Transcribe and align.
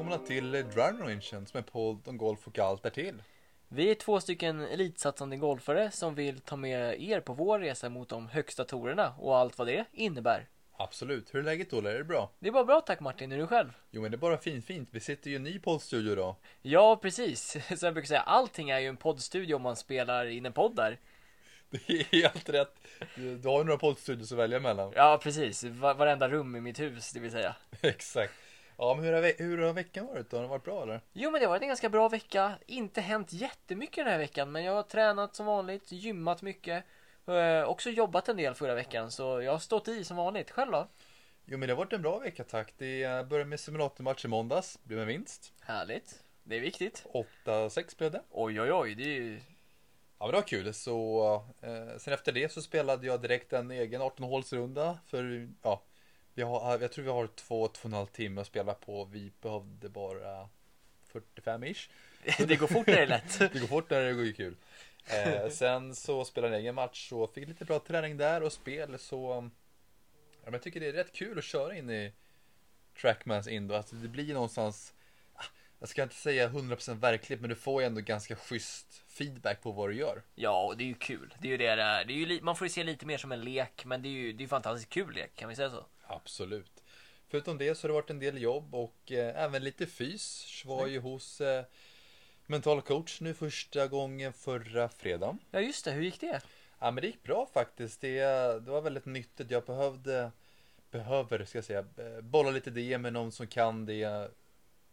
välkomna 0.00 0.26
till 0.26 0.52
Driving 0.52 1.00
Rangen 1.00 1.22
som 1.22 1.58
är 1.58 1.62
podd 1.62 2.08
om 2.08 2.16
golf 2.16 2.46
och 2.46 2.58
allt 2.58 2.82
därtill. 2.82 3.22
Vi 3.68 3.90
är 3.90 3.94
två 3.94 4.20
stycken 4.20 4.60
elitsatsande 4.60 5.36
golfare 5.36 5.90
som 5.90 6.14
vill 6.14 6.40
ta 6.40 6.56
med 6.56 7.02
er 7.02 7.20
på 7.20 7.32
vår 7.32 7.58
resa 7.58 7.88
mot 7.88 8.08
de 8.08 8.28
högsta 8.28 8.64
torerna 8.64 9.14
och 9.18 9.36
allt 9.36 9.58
vad 9.58 9.66
det 9.66 9.84
innebär. 9.92 10.48
Absolut. 10.72 11.34
Hur 11.34 11.38
är 11.40 11.44
läget 11.44 11.72
Olle? 11.72 11.90
Är 11.90 11.98
det 11.98 12.04
bra? 12.04 12.30
Det 12.38 12.48
är 12.48 12.52
bara 12.52 12.64
bra 12.64 12.80
tack 12.80 13.00
Martin, 13.00 13.32
är 13.32 13.38
du 13.38 13.46
själv? 13.46 13.68
Jo 13.90 14.02
men 14.02 14.10
det 14.10 14.16
är 14.16 14.18
bara 14.18 14.38
fint 14.38 14.64
fint. 14.64 14.88
Vi 14.92 15.00
sitter 15.00 15.30
ju 15.30 15.32
i 15.32 15.36
en 15.36 15.42
ny 15.42 15.58
poddstudio 15.58 16.14
då. 16.14 16.36
Ja, 16.62 16.96
precis. 17.02 17.56
Så 17.78 17.86
jag 17.86 17.94
brukar 17.94 18.06
säga, 18.08 18.20
allting 18.20 18.70
är 18.70 18.78
ju 18.78 18.86
en 18.86 18.96
poddstudio 18.96 19.54
om 19.54 19.62
man 19.62 19.76
spelar 19.76 20.26
in 20.26 20.46
en 20.46 20.52
podd 20.52 20.76
där. 20.76 20.98
Det 21.70 21.90
är 21.92 22.04
helt 22.04 22.48
rätt. 22.48 22.74
Du, 23.16 23.36
du 23.38 23.48
har 23.48 23.58
ju 23.58 23.64
några 23.64 23.78
poddstudios 23.78 24.32
att 24.32 24.38
välja 24.38 24.60
mellan. 24.60 24.92
Ja, 24.96 25.20
precis. 25.22 25.64
Va- 25.64 25.94
varenda 25.94 26.28
rum 26.28 26.56
i 26.56 26.60
mitt 26.60 26.80
hus, 26.80 27.12
det 27.12 27.20
vill 27.20 27.30
säga. 27.30 27.56
Exakt. 27.80 28.32
Ja 28.82 28.94
men 28.94 29.04
hur 29.04 29.12
har, 29.12 29.32
hur 29.38 29.58
har 29.58 29.72
veckan 29.72 30.06
varit 30.06 30.30
då? 30.30 30.36
Har 30.36 30.42
den 30.42 30.50
varit 30.50 30.64
bra 30.64 30.82
eller? 30.82 31.00
Jo, 31.12 31.30
men 31.30 31.40
det 31.40 31.46
har 31.46 31.50
varit 31.50 31.62
en 31.62 31.68
ganska 31.68 31.88
bra 31.88 32.08
vecka. 32.08 32.52
Inte 32.66 33.00
hänt 33.00 33.32
jättemycket 33.32 34.04
den 34.04 34.12
här 34.12 34.18
veckan, 34.18 34.52
men 34.52 34.64
jag 34.64 34.72
har 34.72 34.82
tränat 34.82 35.34
som 35.34 35.46
vanligt, 35.46 35.92
gymmat 35.92 36.42
mycket. 36.42 36.84
Eh, 37.26 37.62
också 37.62 37.90
jobbat 37.90 38.28
en 38.28 38.36
del 38.36 38.54
förra 38.54 38.74
veckan, 38.74 39.10
så 39.10 39.42
jag 39.42 39.52
har 39.52 39.58
stått 39.58 39.88
i 39.88 40.04
som 40.04 40.16
vanligt. 40.16 40.50
Själv 40.50 40.72
då? 40.72 40.86
Jo 41.44 41.58
men 41.58 41.68
det 41.68 41.74
har 41.74 41.78
varit 41.78 41.92
en 41.92 42.02
bra 42.02 42.18
vecka 42.18 42.44
tack. 42.44 42.74
Det 42.78 43.28
började 43.28 43.50
med 43.50 43.60
simulatormatch 43.60 44.24
i 44.24 44.28
måndags. 44.28 44.78
Blev 44.82 45.00
en 45.00 45.06
vinst. 45.06 45.52
Härligt. 45.60 46.22
Det 46.42 46.56
är 46.56 46.60
viktigt. 46.60 47.06
8-6 47.44 47.98
blev 47.98 48.10
det. 48.10 48.22
Oj, 48.30 48.60
oj, 48.60 48.72
oj. 48.72 48.94
Det 48.94 49.02
är 49.02 49.20
ju... 49.20 49.40
Ja 50.18 50.26
men 50.26 50.30
det 50.30 50.36
var 50.36 50.48
kul. 50.48 50.74
Så 50.74 51.34
eh, 51.60 51.98
sen 51.98 52.14
efter 52.14 52.32
det 52.32 52.52
så 52.52 52.62
spelade 52.62 53.06
jag 53.06 53.22
direkt 53.22 53.52
en 53.52 53.70
egen 53.70 54.02
18-hålsrunda. 54.02 54.98
För 55.06 55.48
ja, 55.62 55.82
vi 56.34 56.42
har, 56.42 56.78
jag 56.80 56.92
tror 56.92 57.04
vi 57.04 57.10
har 57.10 57.26
två, 57.26 57.68
två 57.68 57.80
och 57.80 57.86
en 57.86 57.92
halv 57.92 58.06
timme 58.06 58.40
att 58.40 58.46
spela 58.46 58.74
på. 58.74 59.04
Vi 59.04 59.32
behövde 59.40 59.88
bara 59.88 60.48
45-ish. 61.12 61.88
det 62.46 62.56
går 62.56 62.66
fort 62.66 62.86
när 62.86 62.94
det 62.94 63.02
är 63.02 63.06
lätt. 63.06 63.38
Det 63.52 63.60
går 63.60 63.66
fort 63.66 63.90
när 63.90 64.04
det 64.04 64.12
går 64.12 64.24
ju 64.24 64.32
kul. 64.32 64.56
Eh, 65.06 65.48
sen 65.50 65.94
så 65.94 66.24
spelade 66.24 66.52
jag 66.52 66.58
en 66.58 66.64
egen 66.64 66.74
match 66.74 67.12
och 67.12 67.34
fick 67.34 67.48
lite 67.48 67.64
bra 67.64 67.78
träning 67.78 68.16
där 68.16 68.42
och 68.42 68.52
spel 68.52 68.98
så 68.98 69.50
ja, 70.32 70.44
men 70.44 70.52
jag 70.52 70.62
tycker 70.62 70.80
det 70.80 70.88
är 70.88 70.92
rätt 70.92 71.12
kul 71.12 71.38
att 71.38 71.44
köra 71.44 71.76
in 71.76 71.90
i 71.90 72.12
Trackmans 73.00 73.48
Indo. 73.48 73.74
Alltså 73.74 73.96
det 73.96 74.08
blir 74.08 74.34
någonstans 74.34 74.94
ah, 75.34 75.44
jag 75.78 75.88
ska 75.88 76.02
inte 76.02 76.14
säga 76.14 76.48
100% 76.48 76.94
verkligt 76.94 77.40
men 77.40 77.50
du 77.50 77.56
får 77.56 77.82
ju 77.82 77.86
ändå 77.86 78.00
ganska 78.00 78.36
schysst 78.36 79.02
feedback 79.08 79.62
på 79.62 79.72
vad 79.72 79.88
du 79.88 79.94
gör. 79.94 80.22
Ja, 80.34 80.62
och 80.66 80.76
det 80.76 80.84
är 80.84 80.88
ju 80.88 80.94
kul. 80.94 81.34
Det 81.38 81.48
är 81.48 81.50
ju 81.50 81.56
det 81.56 81.74
det 81.74 81.82
är. 81.82 82.04
Det 82.04 82.12
är 82.12 82.16
ju 82.16 82.42
man 82.42 82.56
får 82.56 82.64
ju 82.64 82.70
se 82.70 82.84
lite 82.84 83.06
mer 83.06 83.18
som 83.18 83.32
en 83.32 83.40
lek, 83.40 83.84
men 83.84 84.02
det 84.02 84.08
är 84.08 84.10
ju 84.10 84.32
det 84.32 84.44
är 84.44 84.48
fantastiskt 84.48 84.90
kul 84.92 85.14
lek, 85.14 85.34
kan 85.34 85.48
vi 85.48 85.56
säga 85.56 85.70
så? 85.70 85.86
Absolut. 86.10 86.82
Förutom 87.28 87.58
det 87.58 87.74
så 87.74 87.84
har 87.84 87.88
det 87.88 87.94
varit 87.94 88.10
en 88.10 88.18
del 88.18 88.42
jobb 88.42 88.74
och 88.74 89.12
eh, 89.12 89.42
även 89.44 89.64
lite 89.64 89.86
fys. 89.86 90.62
Var 90.66 90.86
ju 90.86 91.00
hos 91.00 91.40
eh, 91.40 91.64
mental 92.46 92.82
coach 92.82 93.20
nu 93.20 93.34
första 93.34 93.86
gången 93.86 94.32
förra 94.32 94.88
fredagen. 94.88 95.38
Ja, 95.50 95.60
just 95.60 95.84
det. 95.84 95.90
Hur 95.90 96.02
gick 96.02 96.20
det? 96.20 96.40
Ja 96.78 96.90
men 96.90 97.02
det 97.02 97.06
gick 97.06 97.22
bra 97.22 97.48
faktiskt. 97.54 98.00
Det, 98.00 98.20
det 98.64 98.70
var 98.70 98.80
väldigt 98.80 99.06
nyttigt. 99.06 99.50
Jag 99.50 99.64
behövde, 99.64 100.30
behöver 100.90 101.44
ska 101.44 101.58
jag 101.58 101.64
säga, 101.64 101.84
eh, 101.96 102.20
bolla 102.20 102.50
lite 102.50 102.70
det 102.70 102.98
med 102.98 103.12
någon 103.12 103.32
som 103.32 103.46
kan 103.46 103.86
det 103.86 104.30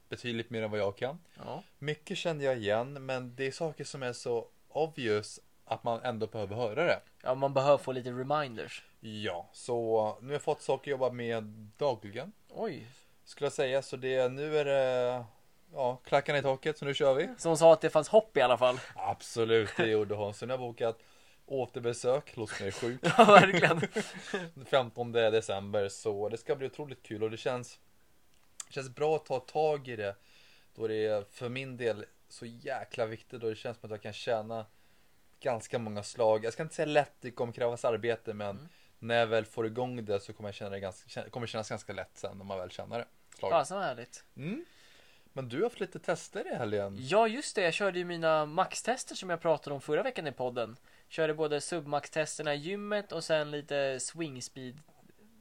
betydligt 0.09 0.49
mer 0.49 0.61
än 0.61 0.71
vad 0.71 0.79
jag 0.79 0.97
kan. 0.97 1.19
Ja. 1.37 1.63
Mycket 1.79 2.17
kände 2.17 2.43
jag 2.43 2.57
igen 2.57 3.05
men 3.05 3.35
det 3.35 3.47
är 3.47 3.51
saker 3.51 3.83
som 3.83 4.03
är 4.03 4.13
så 4.13 4.47
obvious 4.69 5.39
att 5.65 5.83
man 5.83 6.01
ändå 6.03 6.27
behöver 6.27 6.55
höra 6.55 6.83
det. 6.85 6.99
Ja, 7.23 7.35
man 7.35 7.53
behöver 7.53 7.77
få 7.77 7.91
lite 7.91 8.09
reminders. 8.09 8.83
Ja, 8.99 9.49
så 9.53 10.17
nu 10.21 10.27
har 10.27 10.33
jag 10.33 10.41
fått 10.41 10.61
saker 10.61 10.91
att 10.91 10.99
jobba 10.99 11.11
med 11.11 11.43
dagligen. 11.77 12.31
Oj. 12.49 12.87
Skulle 13.25 13.45
jag 13.45 13.53
säga 13.53 13.81
så 13.81 13.97
det, 13.97 14.29
nu 14.29 14.57
är 14.57 14.65
det 14.65 15.25
ja, 15.73 15.95
klackarna 15.95 16.39
i 16.39 16.41
taket 16.41 16.77
så 16.77 16.85
nu 16.85 16.93
kör 16.93 17.13
vi. 17.13 17.29
Som 17.37 17.57
sa 17.57 17.73
att 17.73 17.81
det 17.81 17.89
fanns 17.89 18.09
hopp 18.09 18.37
i 18.37 18.41
alla 18.41 18.57
fall. 18.57 18.79
Absolut, 18.95 19.69
det 19.77 19.87
gjorde 19.87 20.15
hon. 20.15 20.33
Så 20.33 20.45
nu 20.45 20.53
har 20.53 20.59
jag 20.59 20.69
bokat 20.69 20.99
återbesök, 21.45 22.37
låt 22.37 22.59
mig 22.59 22.71
sjuk. 22.71 22.99
Ja, 23.17 23.25
verkligen. 23.25 23.81
15 24.65 25.11
december 25.11 25.89
så 25.89 26.29
det 26.29 26.37
ska 26.37 26.55
bli 26.55 26.67
otroligt 26.67 27.03
kul 27.03 27.23
och 27.23 27.31
det 27.31 27.37
känns 27.37 27.79
känns 28.69 28.89
bra 28.89 29.15
att 29.15 29.25
ta 29.25 29.39
tag 29.39 29.87
i 29.87 29.95
det 29.95 30.15
då 30.75 30.87
det 30.87 31.05
är 31.05 31.23
för 31.31 31.49
min 31.49 31.77
del 31.77 32.05
så 32.29 32.45
jäkla 32.45 33.05
viktigt 33.05 33.43
och 33.43 33.49
det 33.49 33.55
känns 33.55 33.77
som 33.77 33.87
att 33.87 33.91
jag 33.91 34.01
kan 34.01 34.13
tjäna 34.13 34.65
ganska 35.39 35.79
många 35.79 36.03
slag. 36.03 36.45
Jag 36.45 36.53
ska 36.53 36.63
inte 36.63 36.75
säga 36.75 36.85
lätt, 36.85 37.13
det 37.21 37.31
kommer 37.31 37.53
krävas 37.53 37.85
arbete 37.85 38.33
men 38.33 38.49
Mm. 38.49 38.69
När 38.99 39.15
jag 39.15 39.27
väl 39.27 39.45
får 39.45 39.65
igång 39.65 40.05
det 40.05 40.19
så 40.19 40.33
kommer 40.33 40.49
jag 40.49 40.55
känna 40.55 40.69
det 40.69 40.79
ganska, 40.79 41.29
kommer 41.29 41.47
kännas 41.47 41.69
ganska 41.69 41.93
lätt 41.93 42.11
sen 42.13 42.37
när 42.37 42.45
man 42.45 42.57
väl 42.57 42.71
känner 42.71 42.99
det. 42.99 43.05
Slaget. 43.37 43.53
Fasen 43.53 43.77
vad 43.77 43.85
härligt. 43.85 44.23
Mm. 44.35 44.65
Men 45.33 45.49
du 45.49 45.57
har 45.57 45.63
haft 45.63 45.79
lite 45.79 45.99
tester 45.99 46.51
i 46.51 46.55
helgen. 46.55 46.97
Ja, 46.99 47.27
just 47.27 47.55
det. 47.55 47.61
Jag 47.61 47.73
körde 47.73 47.99
ju 47.99 48.05
mina 48.05 48.45
maxtester 48.45 49.15
som 49.15 49.29
jag 49.29 49.41
pratade 49.41 49.73
om 49.73 49.81
förra 49.81 50.03
veckan 50.03 50.27
i 50.27 50.31
podden. 50.31 50.77
Körde 51.09 51.33
både 51.33 51.61
submax-testerna 51.61 52.55
i 52.55 52.57
gymmet 52.57 53.11
och 53.11 53.23
sen 53.23 53.51
lite 53.51 53.99
swing 53.99 54.41
speed. 54.41 54.79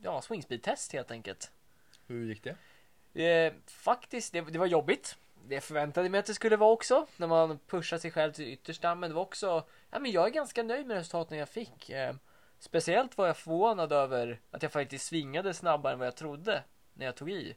Ja, 0.02 0.22
swing 0.22 0.42
speed 0.42 0.62
test 0.62 0.92
helt 0.92 1.10
enkelt. 1.10 1.50
Hur 2.06 2.26
gick 2.26 2.44
det? 2.44 2.56
Eh, 3.24 3.52
faktiskt, 3.66 4.32
det, 4.32 4.40
det 4.40 4.58
var 4.58 4.66
jobbigt. 4.66 5.16
Det 5.48 5.60
förväntade 5.60 6.08
mig 6.08 6.20
att 6.20 6.26
det 6.26 6.34
skulle 6.34 6.56
vara 6.56 6.72
också. 6.72 7.06
När 7.16 7.26
man 7.26 7.58
pushar 7.58 7.98
sig 7.98 8.10
själv 8.10 8.32
till 8.32 8.48
yttersta. 8.48 8.94
Men 8.94 9.10
det 9.10 9.14
var 9.14 9.22
också, 9.22 9.64
ja 9.90 9.98
men 9.98 10.10
jag 10.10 10.26
är 10.26 10.30
ganska 10.30 10.62
nöjd 10.62 10.86
med 10.86 10.96
resultaten 10.96 11.38
jag 11.38 11.48
fick. 11.48 11.90
Speciellt 12.58 13.18
var 13.18 13.26
jag 13.26 13.36
förvånad 13.36 13.92
över 13.92 14.40
att 14.50 14.62
jag 14.62 14.72
faktiskt 14.72 15.06
svingade 15.06 15.54
snabbare 15.54 15.92
än 15.92 15.98
vad 15.98 16.06
jag 16.06 16.16
trodde. 16.16 16.62
När 16.94 17.06
jag 17.06 17.14
tog 17.14 17.30
i. 17.30 17.56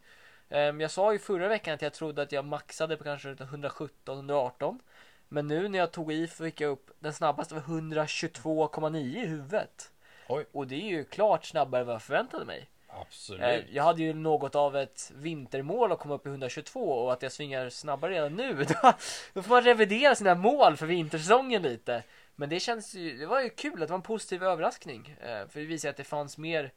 Eh, 0.50 0.60
jag 0.60 0.92
sa 0.92 1.14
ju 1.14 1.20
förra 1.20 1.48
veckan 1.48 1.74
att 1.74 1.82
jag 1.82 1.94
trodde 1.94 2.22
att 2.22 2.32
jag 2.32 2.46
maxade 2.46 2.98
på 2.98 3.04
kanske 3.04 3.34
117-118. 3.34 4.80
Men 5.28 5.48
nu 5.48 5.68
när 5.68 5.80
jag 5.80 5.92
tog 5.92 6.12
i 6.12 6.28
fick 6.28 6.62
jag 6.62 6.72
upp 6.72 6.92
den 7.00 7.14
snabbaste 7.14 7.54
var 7.54 7.62
122,9 7.62 8.98
i 8.98 9.26
huvudet. 9.26 9.92
Oj. 10.28 10.46
Och 10.52 10.68
det 10.68 10.76
är 10.76 10.90
ju 10.90 11.04
klart 11.04 11.46
snabbare 11.46 11.82
än 11.82 11.88
vad 11.88 11.94
jag 11.94 12.02
förväntade 12.02 12.46
mig. 12.46 12.70
Absolut. 12.88 13.42
Eh, 13.42 13.76
Jag 13.76 13.84
hade 13.84 14.02
ju 14.04 14.14
något 14.14 14.56
av 14.56 14.78
ett 14.78 15.12
vintermål 15.16 15.92
att 15.92 16.00
komma 16.00 16.16
upp 16.16 16.26
i 16.26 16.30
122 16.30 16.80
och 16.80 17.14
att 17.14 17.22
jag 17.22 17.32
svingar 17.32 17.70
snabbare 17.70 18.14
redan 18.14 18.36
nu. 18.36 18.54
Då, 18.64 18.94
då 19.34 19.42
får 19.44 19.50
man 19.50 19.64
revidera 19.64 20.16
sina 20.16 20.36
mål 20.36 20.78
för 20.78 20.86
vintersäsongen 20.86 21.62
lite. 21.62 22.04
Men 22.40 22.50
det 22.50 22.60
känns 22.60 22.94
ju, 22.94 23.18
det 23.18 23.26
var 23.26 23.42
ju 23.42 23.50
kul 23.50 23.74
att 23.74 23.88
det 23.88 23.92
var 23.92 23.96
en 23.96 24.02
positiv 24.02 24.44
överraskning. 24.44 25.16
Eh, 25.22 25.48
För 25.48 25.60
det 25.60 25.66
visar 25.66 25.90
att 25.90 25.98
det 25.98 26.04
fanns 26.04 26.38
mer, 26.38 26.74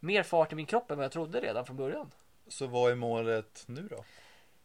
mer 0.00 0.22
fart 0.22 0.52
i 0.52 0.54
min 0.54 0.66
kropp 0.66 0.90
än 0.90 0.96
vad 0.96 1.04
jag 1.04 1.12
trodde 1.12 1.40
redan 1.40 1.66
från 1.66 1.76
början. 1.76 2.10
Så 2.48 2.66
vad 2.66 2.90
är 2.90 2.94
målet 2.94 3.64
nu 3.66 3.88
då? 3.90 4.04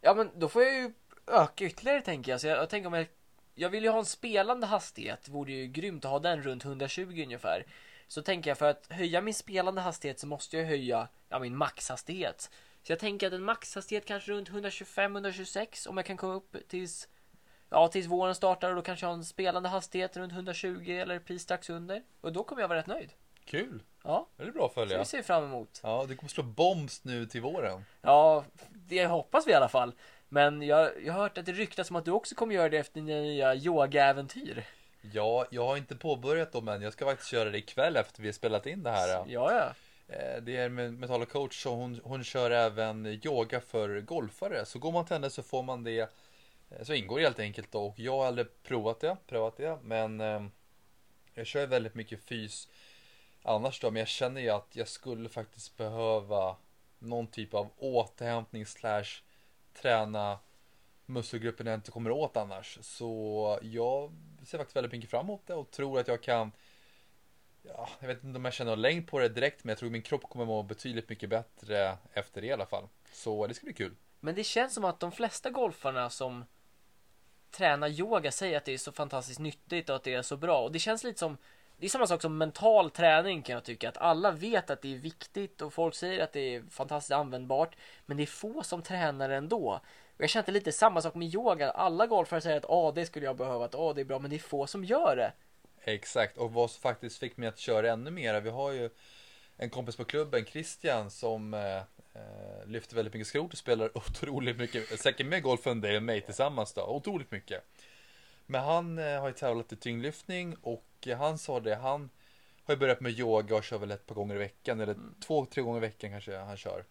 Ja 0.00 0.14
men 0.14 0.30
då 0.34 0.48
får 0.48 0.62
jag 0.62 0.74
ju 0.74 0.92
öka 1.26 1.64
ytterligare 1.64 2.00
tänker 2.00 2.32
jag. 2.32 2.40
Så 2.40 2.46
jag, 2.46 2.58
jag 2.58 2.68
tänker 2.68 2.86
om 2.86 2.92
jag, 2.92 3.06
jag 3.54 3.68
vill 3.68 3.84
ju 3.84 3.90
ha 3.90 3.98
en 3.98 4.04
spelande 4.04 4.66
hastighet. 4.66 5.28
Vore 5.28 5.52
ju 5.52 5.66
grymt 5.66 6.04
att 6.04 6.10
ha 6.10 6.18
den 6.18 6.42
runt 6.42 6.64
120 6.64 7.22
ungefär. 7.22 7.66
Så 8.08 8.22
tänker 8.22 8.50
jag 8.50 8.58
för 8.58 8.70
att 8.70 8.86
höja 8.92 9.20
min 9.20 9.34
spelande 9.34 9.80
hastighet 9.80 10.18
så 10.18 10.26
måste 10.26 10.56
jag 10.56 10.66
höja 10.66 11.08
ja, 11.28 11.38
min 11.38 11.56
maxhastighet. 11.56 12.50
Så 12.82 12.92
jag 12.92 12.98
tänker 12.98 13.26
att 13.26 13.32
en 13.32 13.44
maxhastighet 13.44 14.06
kanske 14.06 14.32
runt 14.32 14.48
125-126 14.50 15.88
om 15.88 15.96
jag 15.96 16.06
kan 16.06 16.16
komma 16.16 16.34
upp 16.34 16.56
tills 16.68 17.08
Ja, 17.70 17.88
tills 17.88 18.06
våren 18.06 18.34
startar 18.34 18.70
och 18.70 18.76
då 18.76 18.82
kanske 18.82 19.06
jag 19.06 19.10
har 19.10 19.14
en 19.16 19.24
spelande 19.24 19.68
hastighet 19.68 20.16
runt 20.16 20.32
120 20.32 20.90
eller 20.90 21.18
precis 21.18 21.42
strax 21.42 21.70
under. 21.70 22.02
Och 22.20 22.32
då 22.32 22.44
kommer 22.44 22.62
jag 22.62 22.68
vara 22.68 22.78
rätt 22.78 22.86
nöjd. 22.86 23.12
Kul. 23.44 23.82
Ja, 24.04 24.26
Det 24.36 24.42
är 24.42 24.50
bra 24.50 24.66
att 24.66 24.74
följa. 24.74 24.98
vi 24.98 25.04
ser 25.04 25.22
fram 25.22 25.44
emot. 25.44 25.80
Ja, 25.82 26.04
du 26.08 26.16
kommer 26.16 26.30
slå 26.30 26.42
bombs 26.42 27.04
nu 27.04 27.26
till 27.26 27.40
våren. 27.42 27.84
Ja, 28.02 28.44
det 28.70 29.06
hoppas 29.06 29.46
vi 29.46 29.50
i 29.50 29.54
alla 29.54 29.68
fall. 29.68 29.92
Men 30.28 30.62
jag, 30.62 30.90
jag 31.04 31.12
har 31.12 31.20
hört 31.20 31.38
att 31.38 31.46
det 31.46 31.52
ryktas 31.52 31.90
om 31.90 31.96
att 31.96 32.04
du 32.04 32.10
också 32.10 32.34
kommer 32.34 32.54
göra 32.54 32.68
det 32.68 32.78
efter 32.78 33.00
dina 33.00 33.20
nya 33.20 33.54
yogaäventyr. 33.54 34.64
Ja, 35.12 35.46
jag 35.50 35.66
har 35.66 35.76
inte 35.76 35.96
påbörjat 35.96 36.52
dem 36.52 36.68
än. 36.68 36.82
Jag 36.82 36.92
ska 36.92 37.04
faktiskt 37.04 37.30
köra 37.30 37.50
det 37.50 37.58
ikväll 37.58 37.96
efter 37.96 38.22
vi 38.22 38.28
har 38.28 38.32
spelat 38.32 38.66
in 38.66 38.82
det 38.82 38.90
här. 38.90 39.08
Ja, 39.08 39.24
ja. 39.52 39.72
Eh, 40.14 40.42
Det 40.42 40.56
är 40.56 40.68
med 40.68 40.92
Metall 40.94 41.26
coach 41.26 41.62
så 41.62 41.74
hon, 41.74 42.00
hon 42.04 42.24
kör 42.24 42.50
även 42.50 43.06
yoga 43.06 43.60
för 43.60 44.00
golfare. 44.00 44.64
Så 44.64 44.78
går 44.78 44.92
man 44.92 45.04
till 45.06 45.14
henne 45.14 45.30
så 45.30 45.42
får 45.42 45.62
man 45.62 45.84
det. 45.84 46.10
Eh, 46.70 46.84
så 46.84 46.94
ingår 46.94 47.18
det 47.18 47.24
helt 47.24 47.38
enkelt 47.38 47.72
då. 47.72 47.86
Och 47.86 47.98
jag 47.98 48.18
har 48.18 48.26
aldrig 48.26 48.62
provat 48.62 49.00
det, 49.00 49.16
provat 49.26 49.56
det. 49.56 49.78
Men 49.82 50.20
eh, 50.20 50.46
jag 51.34 51.46
kör 51.46 51.66
väldigt 51.66 51.94
mycket 51.94 52.24
fys 52.24 52.68
annars 53.42 53.80
då. 53.80 53.90
Men 53.90 54.00
jag 54.00 54.08
känner 54.08 54.40
ju 54.40 54.50
att 54.50 54.76
jag 54.76 54.88
skulle 54.88 55.28
faktiskt 55.28 55.76
behöva 55.76 56.56
någon 56.98 57.26
typ 57.26 57.54
av 57.54 57.70
återhämtning 57.76 58.66
slash 58.66 59.22
träna 59.72 60.38
muskelgruppen 61.06 61.66
jag 61.66 61.74
inte 61.74 61.90
kommer 61.90 62.10
åt 62.10 62.36
annars. 62.36 62.78
Så 62.82 63.58
jag 63.62 64.12
ser 64.44 64.58
faktiskt 64.58 64.76
väldigt 64.76 64.92
mycket 64.92 65.10
fram 65.10 65.26
emot 65.26 65.46
det 65.46 65.54
och 65.54 65.70
tror 65.70 65.98
att 65.98 66.08
jag 66.08 66.22
kan 66.22 66.52
Ja, 67.68 67.88
jag 68.00 68.08
vet 68.08 68.24
inte 68.24 68.36
om 68.36 68.44
jag 68.44 68.54
känner 68.54 68.70
någon 68.70 68.80
längd 68.80 69.08
på 69.08 69.18
det 69.18 69.28
direkt 69.28 69.64
men 69.64 69.70
jag 69.70 69.78
tror 69.78 69.90
min 69.90 70.02
kropp 70.02 70.22
kommer 70.22 70.44
må 70.44 70.62
betydligt 70.62 71.08
mycket 71.08 71.30
bättre 71.30 71.98
efter 72.12 72.40
det 72.40 72.46
i 72.46 72.52
alla 72.52 72.66
fall. 72.66 72.88
Så 73.12 73.46
det 73.46 73.54
ska 73.54 73.64
bli 73.64 73.74
kul. 73.74 73.94
Men 74.20 74.34
det 74.34 74.44
känns 74.44 74.74
som 74.74 74.84
att 74.84 75.00
de 75.00 75.12
flesta 75.12 75.50
golfarna 75.50 76.10
som 76.10 76.44
tränar 77.56 77.88
yoga 77.88 78.30
säger 78.32 78.56
att 78.56 78.64
det 78.64 78.74
är 78.74 78.78
så 78.78 78.92
fantastiskt 78.92 79.40
nyttigt 79.40 79.90
och 79.90 79.96
att 79.96 80.04
det 80.04 80.14
är 80.14 80.22
så 80.22 80.36
bra. 80.36 80.62
Och 80.62 80.72
det 80.72 80.78
känns 80.78 81.04
lite 81.04 81.18
som 81.18 81.36
det 81.78 81.86
är 81.86 81.90
samma 81.90 82.06
sak 82.06 82.22
som 82.22 82.38
mental 82.38 82.90
träning 82.90 83.42
kan 83.42 83.54
jag 83.54 83.64
tycka. 83.64 83.88
Att 83.88 83.96
alla 83.96 84.30
vet 84.30 84.70
att 84.70 84.82
det 84.82 84.94
är 84.94 84.98
viktigt 84.98 85.62
och 85.62 85.72
folk 85.72 85.94
säger 85.94 86.24
att 86.24 86.32
det 86.32 86.54
är 86.54 86.62
fantastiskt 86.70 87.12
användbart. 87.12 87.76
Men 88.06 88.16
det 88.16 88.22
är 88.22 88.26
få 88.26 88.62
som 88.62 88.82
tränar 88.82 89.30
ändå. 89.30 89.80
Och 90.16 90.20
jag 90.20 90.30
känner 90.30 90.52
lite 90.52 90.72
samma 90.72 91.02
sak 91.02 91.14
med 91.14 91.34
yoga. 91.34 91.70
Alla 91.70 92.06
golfare 92.06 92.40
säger 92.40 92.56
att 92.56 92.70
ah, 92.70 92.92
det 92.92 93.06
skulle 93.06 93.26
jag 93.26 93.36
behöva, 93.36 93.64
att 93.64 93.74
ah, 93.74 93.92
det 93.92 94.00
är 94.00 94.04
bra, 94.04 94.18
men 94.18 94.30
det 94.30 94.36
är 94.36 94.40
få 94.40 94.66
som 94.66 94.84
gör 94.84 95.16
det. 95.16 95.32
Exakt, 95.84 96.38
och 96.38 96.52
vad 96.52 96.70
som 96.70 96.82
faktiskt 96.82 97.18
fick 97.18 97.36
mig 97.36 97.48
att 97.48 97.58
köra 97.58 97.92
ännu 97.92 98.10
mer. 98.10 98.40
Vi 98.40 98.50
har 98.50 98.72
ju 98.72 98.90
en 99.56 99.70
kompis 99.70 99.96
på 99.96 100.04
klubben, 100.04 100.44
Christian, 100.44 101.10
som 101.10 101.54
eh, 101.54 101.82
eh, 102.16 102.66
lyfter 102.66 102.96
väldigt 102.96 103.14
mycket 103.14 103.26
skrot 103.26 103.52
och 103.52 103.58
spelar 103.58 103.90
otroligt 103.98 104.58
mycket, 104.58 105.00
säkert 105.00 105.26
mer 105.26 105.40
golf 105.40 105.66
än 105.66 105.80
dig 105.80 105.96
och 105.96 106.02
mig 106.02 106.20
tillsammans 106.20 106.72
då, 106.72 106.86
otroligt 106.86 107.30
mycket. 107.30 107.64
Men 108.46 108.60
han 108.60 108.98
eh, 108.98 109.20
har 109.20 109.28
ju 109.28 109.34
tävlat 109.34 109.72
i 109.72 109.76
tyngdlyftning 109.76 110.56
och 110.62 111.08
han 111.18 111.38
sa 111.38 111.60
det, 111.60 111.74
han 111.74 112.10
har 112.64 112.74
ju 112.74 112.78
börjat 112.78 113.00
med 113.00 113.18
yoga 113.18 113.56
och 113.56 113.64
kör 113.64 113.78
väl 113.78 113.90
ett 113.90 114.06
par 114.06 114.14
gånger 114.14 114.34
i 114.34 114.38
veckan 114.38 114.80
eller 114.80 114.94
mm. 114.94 115.14
två, 115.20 115.46
tre 115.46 115.62
gånger 115.62 115.78
i 115.78 115.80
veckan 115.80 116.10
kanske 116.10 116.36
han 116.36 116.56
kör. 116.56 116.84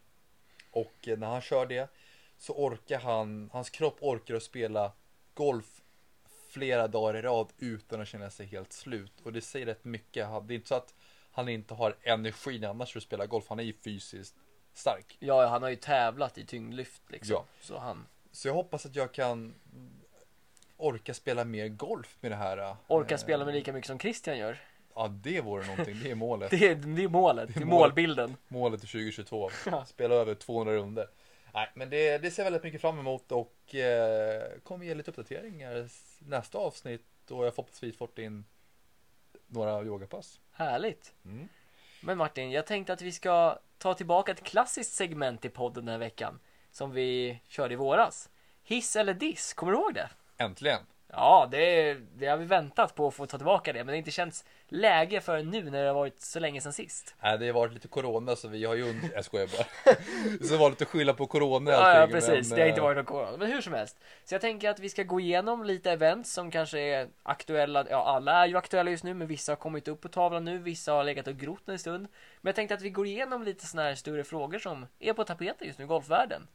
Och 0.71 1.07
eh, 1.07 1.17
när 1.17 1.27
han 1.27 1.41
kör 1.41 1.65
det 1.65 1.89
så 2.37 2.53
orkar 2.53 2.99
han, 2.99 3.49
hans 3.53 3.69
kropp 3.69 3.97
orkar 4.01 4.35
att 4.35 4.43
spela 4.43 4.91
golf 5.33 5.81
flera 6.49 6.87
dagar 6.87 7.19
i 7.19 7.21
rad 7.21 7.47
utan 7.57 8.01
att 8.01 8.07
känna 8.07 8.29
sig 8.29 8.45
helt 8.45 8.73
slut. 8.73 9.21
Och 9.23 9.33
det 9.33 9.41
säger 9.41 9.65
rätt 9.65 9.85
mycket. 9.85 10.27
Det 10.47 10.53
är 10.53 10.55
inte 10.55 10.67
så 10.67 10.75
att 10.75 10.93
han 11.31 11.49
inte 11.49 11.73
har 11.73 11.97
energin 12.01 12.65
annars 12.65 12.91
för 12.91 12.99
att 12.99 13.03
spela 13.03 13.25
golf. 13.25 13.45
Han 13.49 13.59
är 13.59 13.63
ju 13.63 13.73
fysiskt 13.73 14.35
stark. 14.77 15.17
Ja, 15.19 15.47
han 15.47 15.63
har 15.63 15.69
ju 15.69 15.75
tävlat 15.75 16.37
i 16.37 16.45
tyngdlyft 16.45 17.01
liksom. 17.07 17.33
Ja. 17.33 17.45
Så, 17.61 17.77
han... 17.77 18.07
så 18.31 18.47
jag 18.47 18.53
hoppas 18.53 18.85
att 18.85 18.95
jag 18.95 19.11
kan 19.11 19.55
orka 20.77 21.13
spela 21.13 21.43
mer 21.43 21.67
golf 21.67 22.17
med 22.21 22.31
det 22.31 22.35
här. 22.35 22.75
Orka 22.87 23.17
spela 23.17 23.45
med 23.45 23.53
lika 23.53 23.73
mycket 23.73 23.87
som 23.87 23.99
Christian 23.99 24.37
gör. 24.37 24.57
Ja, 24.95 25.07
det 25.07 25.41
vore 25.41 25.67
någonting. 25.67 25.99
Det 26.03 26.11
är 26.11 26.15
målet. 26.15 26.51
det, 26.59 26.67
är, 26.67 26.75
det 26.75 27.03
är 27.03 27.07
målet. 27.07 27.53
Det 27.53 27.61
är, 27.61 27.65
målbilden. 27.65 28.37
Målet 28.47 28.79
till 28.79 28.89
2022. 29.15 29.49
Spela 29.85 30.15
över 30.15 30.35
200 30.35 30.73
runder. 30.73 31.07
Nej, 31.53 31.69
men 31.73 31.89
det, 31.89 32.17
det 32.17 32.31
ser 32.31 32.43
jag 32.43 32.45
väldigt 32.45 32.63
mycket 32.63 32.81
fram 32.81 32.99
emot 32.99 33.31
och 33.31 33.75
eh, 33.75 34.43
kommer 34.63 34.85
ge 34.85 34.95
lite 34.95 35.11
uppdateringar 35.11 35.87
nästa 36.19 36.57
avsnitt 36.57 37.31
och 37.31 37.45
jag 37.45 37.55
förhoppningsvis 37.55 37.97
fått 37.97 38.19
in 38.19 38.45
några 39.47 39.83
yogapass. 39.83 40.39
Härligt. 40.51 41.13
Mm. 41.25 41.47
Men 42.05 42.17
Martin, 42.17 42.51
jag 42.51 42.65
tänkte 42.65 42.93
att 42.93 43.01
vi 43.01 43.11
ska 43.11 43.59
ta 43.77 43.93
tillbaka 43.93 44.31
ett 44.31 44.43
klassiskt 44.43 44.93
segment 44.93 45.45
i 45.45 45.49
podden 45.49 45.85
den 45.85 45.91
här 45.91 45.99
veckan 45.99 46.39
som 46.71 46.91
vi 46.91 47.41
körde 47.47 47.73
i 47.73 47.77
våras. 47.77 48.29
Hiss 48.63 48.95
eller 48.95 49.13
diss, 49.13 49.53
kommer 49.53 49.71
du 49.71 49.77
ihåg 49.77 49.93
det? 49.93 50.09
Äntligen. 50.37 50.79
Ja, 51.15 51.47
det, 51.51 51.93
det 51.93 52.27
har 52.27 52.37
vi 52.37 52.45
väntat 52.45 52.95
på 52.95 53.07
att 53.07 53.13
få 53.13 53.25
ta 53.25 53.37
tillbaka 53.37 53.73
det, 53.73 53.79
men 53.79 53.87
det 53.87 53.91
har 53.91 53.97
inte 53.97 54.11
känts 54.11 54.45
läge 54.67 55.21
för 55.21 55.43
nu 55.43 55.63
när 55.63 55.81
det 55.81 55.87
har 55.87 55.95
varit 55.95 56.21
så 56.21 56.39
länge 56.39 56.61
sedan 56.61 56.73
sist. 56.73 57.15
Nej, 57.23 57.37
det 57.37 57.45
har 57.45 57.53
varit 57.53 57.73
lite 57.73 57.87
corona 57.87 58.35
så 58.35 58.47
vi 58.47 58.65
har 58.65 58.75
ju 58.75 58.89
und... 58.89 59.09
Jag 59.15 59.25
skojar 59.25 59.47
bara. 59.47 59.95
så 60.47 60.53
det 60.53 60.57
var 60.57 60.69
lite 60.69 60.85
skylla 60.85 61.13
på 61.13 61.27
corona 61.27 61.71
och 61.71 61.77
allting, 61.77 61.93
Ja, 61.93 61.99
ja 61.99 62.07
precis. 62.07 62.49
Men, 62.49 62.55
det 62.55 62.63
har 62.63 62.69
inte 62.69 62.81
eh, 62.81 62.83
varit 62.83 62.97
någon 62.97 63.05
corona. 63.05 63.37
Men 63.37 63.51
hur 63.51 63.61
som 63.61 63.73
helst. 63.73 63.97
Så 64.25 64.33
jag 64.33 64.41
tänker 64.41 64.69
att 64.69 64.79
vi 64.79 64.89
ska 64.89 65.03
gå 65.03 65.19
igenom 65.19 65.63
lite 65.63 65.91
events 65.91 66.33
som 66.33 66.51
kanske 66.51 66.79
är 66.79 67.07
aktuella. 67.23 67.85
Ja, 67.89 68.03
alla 68.05 68.43
är 68.43 68.47
ju 68.47 68.57
aktuella 68.57 68.91
just 68.91 69.03
nu, 69.03 69.13
men 69.13 69.27
vissa 69.27 69.51
har 69.51 69.57
kommit 69.57 69.87
upp 69.87 70.01
på 70.01 70.07
tavlan 70.07 70.45
nu. 70.45 70.57
Vissa 70.57 70.91
har 70.91 71.03
legat 71.03 71.27
och 71.27 71.37
grott 71.37 71.69
en 71.69 71.79
stund. 71.79 72.07
Men 72.41 72.49
jag 72.49 72.55
tänkte 72.55 72.75
att 72.75 72.81
vi 72.81 72.89
går 72.89 73.07
igenom 73.07 73.43
lite 73.43 73.65
sådana 73.65 73.87
här 73.87 73.95
större 73.95 74.23
frågor 74.23 74.59
som 74.59 74.85
är 74.99 75.13
på 75.13 75.23
tapeten 75.23 75.67
just 75.67 75.79
nu 75.79 75.85
i 75.85 75.87
golfvärlden. 75.87 76.47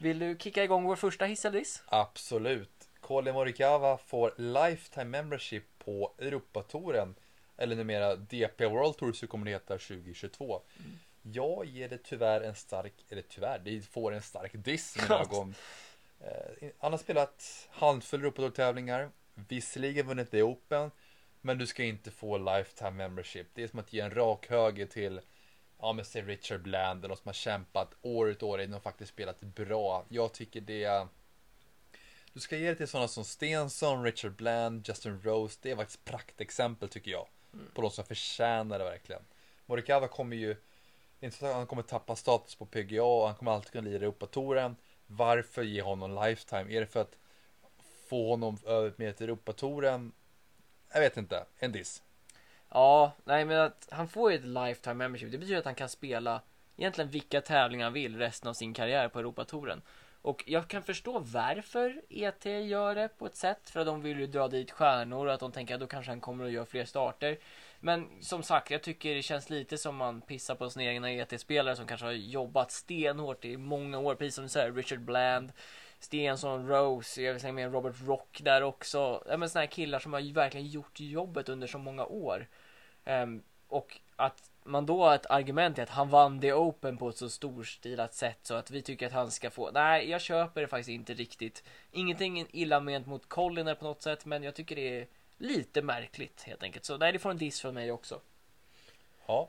Vill 0.00 0.18
du 0.18 0.36
kicka 0.38 0.64
igång 0.64 0.84
vår 0.84 0.96
första 0.96 1.24
hiss 1.24 1.44
eller 1.44 1.58
diss? 1.58 1.82
Absolut. 1.86 2.77
Colin 3.08 3.34
Morikawa 3.34 3.98
får 3.98 4.34
Lifetime 4.36 5.04
Membership 5.04 5.64
på 5.78 6.14
Europatouren 6.18 7.14
eller 7.56 7.76
numera 7.76 8.16
DP 8.16 8.66
World 8.66 8.96
Tour 8.96 9.12
så 9.12 9.26
kommer 9.26 9.44
det 9.44 9.50
heta 9.50 9.78
2022. 9.78 10.62
Mm. 10.78 10.98
Jag 11.22 11.64
ger 11.66 11.88
det 11.88 11.98
tyvärr 11.98 12.40
en 12.40 12.54
stark, 12.54 12.92
eller 13.08 13.22
tyvärr, 13.22 13.58
det 13.58 13.86
får 13.86 14.12
en 14.12 14.22
stark 14.22 14.50
diss 14.54 14.96
i 14.96 15.02
mina 15.02 15.20
ögon. 15.20 15.54
Eh, 16.20 16.68
han 16.78 16.92
har 16.92 16.98
spelat 16.98 17.68
handfull 17.70 18.20
Europatour-tävlingar, 18.20 19.10
visserligen 19.34 20.06
vunnit 20.06 20.30
The 20.30 20.42
Open, 20.42 20.90
men 21.40 21.58
du 21.58 21.66
ska 21.66 21.84
inte 21.84 22.10
få 22.10 22.38
Lifetime 22.38 22.90
Membership. 22.90 23.46
Det 23.54 23.62
är 23.62 23.68
som 23.68 23.78
att 23.78 23.92
ge 23.92 24.00
en 24.00 24.14
rak 24.14 24.46
höger 24.50 24.86
till 24.86 25.20
ja 25.78 25.92
men 25.92 26.04
säg 26.04 26.22
Richard 26.22 26.60
Bland 26.62 26.98
eller 26.98 27.08
någon 27.08 27.16
som 27.16 27.28
har 27.28 27.32
kämpat 27.32 27.94
år 28.02 28.28
ut 28.28 28.42
år 28.42 28.60
in 28.60 28.74
och 28.74 28.82
faktiskt 28.82 29.12
spelat 29.12 29.40
bra. 29.40 30.04
Jag 30.08 30.32
tycker 30.32 30.60
det 30.60 31.06
du 32.32 32.40
ska 32.40 32.56
ge 32.56 32.68
det 32.68 32.74
till 32.74 32.88
sådana 32.88 33.08
som 33.08 33.24
Stensson, 33.24 34.04
Richard 34.04 34.32
Bland, 34.32 34.88
Justin 34.88 35.20
Rose. 35.22 35.58
Det 35.62 35.70
är 35.70 35.76
faktiskt 35.76 36.04
praktexempel 36.04 36.88
tycker 36.88 37.10
jag. 37.10 37.26
Mm. 37.52 37.66
På 37.74 37.82
de 37.82 37.90
som 37.90 38.04
förtjänar 38.04 38.78
det 38.78 38.84
verkligen. 38.84 39.22
Morikawa 39.66 40.08
kommer 40.08 40.36
ju, 40.36 40.56
inte 41.20 41.36
så 41.36 41.46
att 41.46 41.54
han 41.54 41.66
kommer 41.66 41.82
tappa 41.82 42.16
status 42.16 42.54
på 42.54 42.66
PGA 42.66 43.04
och 43.04 43.26
han 43.26 43.36
kommer 43.36 43.52
alltid 43.52 43.72
kunna 43.72 43.88
lira 43.88 43.96
Europatouren. 43.96 44.76
Varför 45.06 45.62
ge 45.62 45.82
honom 45.82 46.24
lifetime? 46.24 46.76
Är 46.76 46.80
det 46.80 46.86
för 46.86 47.00
att 47.00 47.16
få 48.08 48.30
honom 48.30 48.58
över 48.66 48.92
med 48.96 49.16
till 49.16 49.24
Europatouren? 49.24 50.12
Jag 50.92 51.00
vet 51.00 51.16
inte, 51.16 51.44
en 51.58 51.72
diss. 51.72 52.02
Ja, 52.68 53.12
nej 53.24 53.44
men 53.44 53.60
att 53.60 53.88
han 53.90 54.08
får 54.08 54.30
ju 54.30 54.38
ett 54.38 54.44
lifetime 54.44 54.94
membership. 54.94 55.32
Det 55.32 55.38
betyder 55.38 55.58
att 55.58 55.64
han 55.64 55.74
kan 55.74 55.88
spela 55.88 56.42
egentligen 56.76 57.10
vilka 57.10 57.40
tävlingar 57.40 57.84
han 57.84 57.92
vill 57.92 58.18
resten 58.18 58.48
av 58.48 58.54
sin 58.54 58.74
karriär 58.74 59.08
på 59.08 59.18
Europatouren. 59.18 59.82
Och 60.28 60.44
jag 60.46 60.68
kan 60.68 60.82
förstå 60.82 61.18
varför 61.18 62.02
ET 62.08 62.44
gör 62.44 62.94
det 62.94 63.08
på 63.18 63.26
ett 63.26 63.36
sätt. 63.36 63.70
För 63.70 63.80
att 63.80 63.86
de 63.86 64.02
vill 64.02 64.20
ju 64.20 64.26
dra 64.26 64.48
dit 64.48 64.70
stjärnor 64.70 65.26
och 65.26 65.34
att 65.34 65.40
de 65.40 65.52
tänker 65.52 65.74
att 65.74 65.80
då 65.80 65.86
kanske 65.86 66.10
han 66.12 66.20
kommer 66.20 66.44
att 66.44 66.52
göra 66.52 66.66
fler 66.66 66.84
starter. 66.84 67.38
Men 67.80 68.08
som 68.20 68.42
sagt, 68.42 68.70
jag 68.70 68.82
tycker 68.82 69.14
det 69.14 69.22
känns 69.22 69.50
lite 69.50 69.78
som 69.78 69.96
man 69.96 70.20
pissar 70.20 70.54
på 70.54 70.70
sina 70.70 70.84
egna 70.84 71.10
ET-spelare 71.10 71.76
som 71.76 71.86
kanske 71.86 72.06
har 72.06 72.12
jobbat 72.12 72.72
stenhårt 72.72 73.44
i 73.44 73.56
många 73.56 73.98
år. 73.98 74.14
Precis 74.14 74.34
som 74.34 74.44
du 74.44 74.48
säger, 74.48 74.72
Richard 74.72 75.00
Bland, 75.00 75.52
Stenson, 75.98 76.68
Rose, 76.68 77.22
jag 77.22 77.32
vill 77.32 77.40
säga 77.40 77.52
med 77.52 77.72
Robert 77.72 77.96
Rock 78.06 78.40
där 78.42 78.62
också. 78.62 79.24
Ja, 79.28 79.36
men 79.36 79.50
såna 79.50 79.60
här 79.60 79.66
killar 79.66 79.98
som 79.98 80.12
har 80.12 80.32
verkligen 80.32 80.66
gjort 80.66 81.00
jobbet 81.00 81.48
under 81.48 81.66
så 81.66 81.78
många 81.78 82.06
år. 82.06 82.46
Um, 83.04 83.42
och 83.68 84.00
att 84.16 84.50
man 84.68 84.86
då 84.86 85.04
har 85.04 85.14
ett 85.14 85.26
argument 85.26 85.78
är 85.78 85.82
att 85.82 85.88
han 85.88 86.08
vann 86.08 86.40
the 86.40 86.52
Open 86.52 86.96
på 86.96 87.08
ett 87.08 87.16
så 87.16 87.30
storstilat 87.30 88.14
sätt 88.14 88.38
så 88.42 88.54
att 88.54 88.70
vi 88.70 88.82
tycker 88.82 89.06
att 89.06 89.12
han 89.12 89.30
ska 89.30 89.50
få. 89.50 89.70
Nej, 89.70 90.10
jag 90.10 90.20
köper 90.20 90.60
det 90.60 90.68
faktiskt 90.68 90.88
inte 90.88 91.14
riktigt. 91.14 91.64
Ingenting 91.90 92.46
illa 92.52 92.80
ment 92.80 93.06
mot 93.06 93.28
Colliner 93.28 93.74
på 93.74 93.84
något 93.84 94.02
sätt, 94.02 94.24
men 94.24 94.42
jag 94.42 94.54
tycker 94.54 94.76
det 94.76 95.00
är 95.00 95.06
lite 95.38 95.82
märkligt 95.82 96.42
helt 96.42 96.62
enkelt. 96.62 96.84
Så 96.84 96.96
nej, 96.96 97.12
det 97.12 97.18
får 97.18 97.30
en 97.30 97.38
diss 97.38 97.60
från 97.60 97.74
mig 97.74 97.92
också. 97.92 98.20
Ja, 99.26 99.48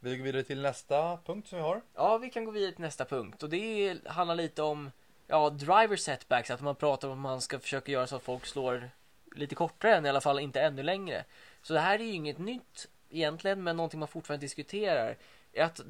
vi 0.00 0.16
går 0.16 0.24
vidare 0.24 0.42
till 0.42 0.62
nästa 0.62 1.18
punkt 1.24 1.48
som 1.48 1.58
vi 1.58 1.64
har. 1.64 1.80
Ja, 1.94 2.18
vi 2.18 2.30
kan 2.30 2.44
gå 2.44 2.50
vidare 2.50 2.72
till 2.72 2.84
nästa 2.84 3.04
punkt 3.04 3.42
och 3.42 3.50
det 3.50 3.98
handlar 4.06 4.34
lite 4.34 4.62
om 4.62 4.90
ja, 5.26 5.50
driver 5.50 5.96
setbacks, 5.96 6.50
att 6.50 6.60
man 6.60 6.76
pratar 6.76 7.08
om 7.08 7.12
att 7.12 7.18
man 7.18 7.40
ska 7.40 7.58
försöka 7.58 7.92
göra 7.92 8.06
så 8.06 8.16
att 8.16 8.22
folk 8.22 8.46
slår 8.46 8.90
lite 9.36 9.54
kortare 9.54 9.96
än 9.96 10.06
i 10.06 10.08
alla 10.08 10.20
fall 10.20 10.40
inte 10.40 10.60
ännu 10.60 10.82
längre. 10.82 11.24
Så 11.62 11.72
det 11.72 11.80
här 11.80 11.98
är 11.98 12.04
ju 12.04 12.12
inget 12.12 12.38
nytt 12.38 12.88
egentligen, 13.10 13.64
men 13.64 13.76
någonting 13.76 14.00
man 14.00 14.08
fortfarande 14.08 14.44
diskuterar 14.44 15.16
är 15.52 15.64
att 15.64 15.80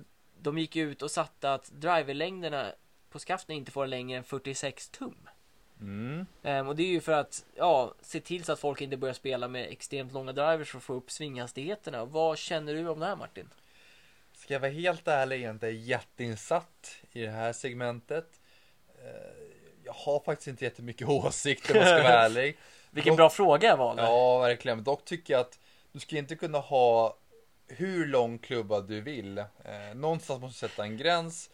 de 0.40 0.58
gick 0.58 0.76
ut 0.76 1.02
och 1.02 1.10
satte 1.10 1.52
att 1.52 1.70
driverlängderna 1.72 2.72
på 3.10 3.18
skaften 3.18 3.56
inte 3.56 3.70
får 3.70 3.86
längre 3.86 4.18
än 4.18 4.24
46 4.24 4.88
tum. 4.88 5.28
Mm. 5.80 6.26
Um, 6.42 6.68
och 6.68 6.76
det 6.76 6.82
är 6.82 6.88
ju 6.88 7.00
för 7.00 7.12
att 7.12 7.44
ja, 7.54 7.94
se 8.00 8.20
till 8.20 8.44
så 8.44 8.52
att 8.52 8.60
folk 8.60 8.80
inte 8.80 8.96
börjar 8.96 9.14
spela 9.14 9.48
med 9.48 9.68
extremt 9.70 10.12
långa 10.12 10.32
drivers 10.32 10.70
för 10.70 10.78
att 10.78 10.84
få 10.84 10.94
upp 10.94 11.10
svinghastigheterna. 11.10 12.04
Vad 12.04 12.38
känner 12.38 12.74
du 12.74 12.88
om 12.88 13.00
det 13.00 13.06
här 13.06 13.16
Martin? 13.16 13.50
Ska 14.34 14.54
jag 14.54 14.60
vara 14.60 14.70
helt 14.70 15.08
ärlig, 15.08 15.36
jag 15.36 15.48
är 15.48 15.50
inte 15.50 15.68
jätteinsatt 15.68 16.96
i 17.12 17.22
det 17.22 17.30
här 17.30 17.52
segmentet. 17.52 18.40
Uh, 19.04 19.46
jag 19.84 19.92
har 19.92 20.20
faktiskt 20.20 20.48
inte 20.48 20.64
jättemycket 20.64 21.08
åsikter 21.08 21.74
om 21.74 21.80
jag 21.80 21.88
ska 21.88 22.08
vara 22.08 22.22
ärlig. 22.24 22.56
Vilken 22.90 23.10
dock, 23.10 23.16
bra 23.16 23.30
fråga 23.30 23.68
jag 23.68 23.76
valde. 23.76 24.02
Ja, 24.02 24.38
verkligen. 24.38 24.84
Dock 24.84 25.04
tycker 25.04 25.34
jag 25.34 25.40
att 25.40 25.58
du 25.96 26.00
ska 26.00 26.18
inte 26.18 26.36
kunna 26.36 26.58
ha 26.58 27.16
hur 27.68 28.06
lång 28.06 28.38
klubba 28.38 28.80
du 28.80 29.00
vill. 29.00 29.38
Eh, 29.38 29.94
någonstans 29.94 30.40
måste 30.40 30.66
du 30.66 30.70
sätta 30.70 30.82
en 30.82 30.96
gräns. 30.96 31.50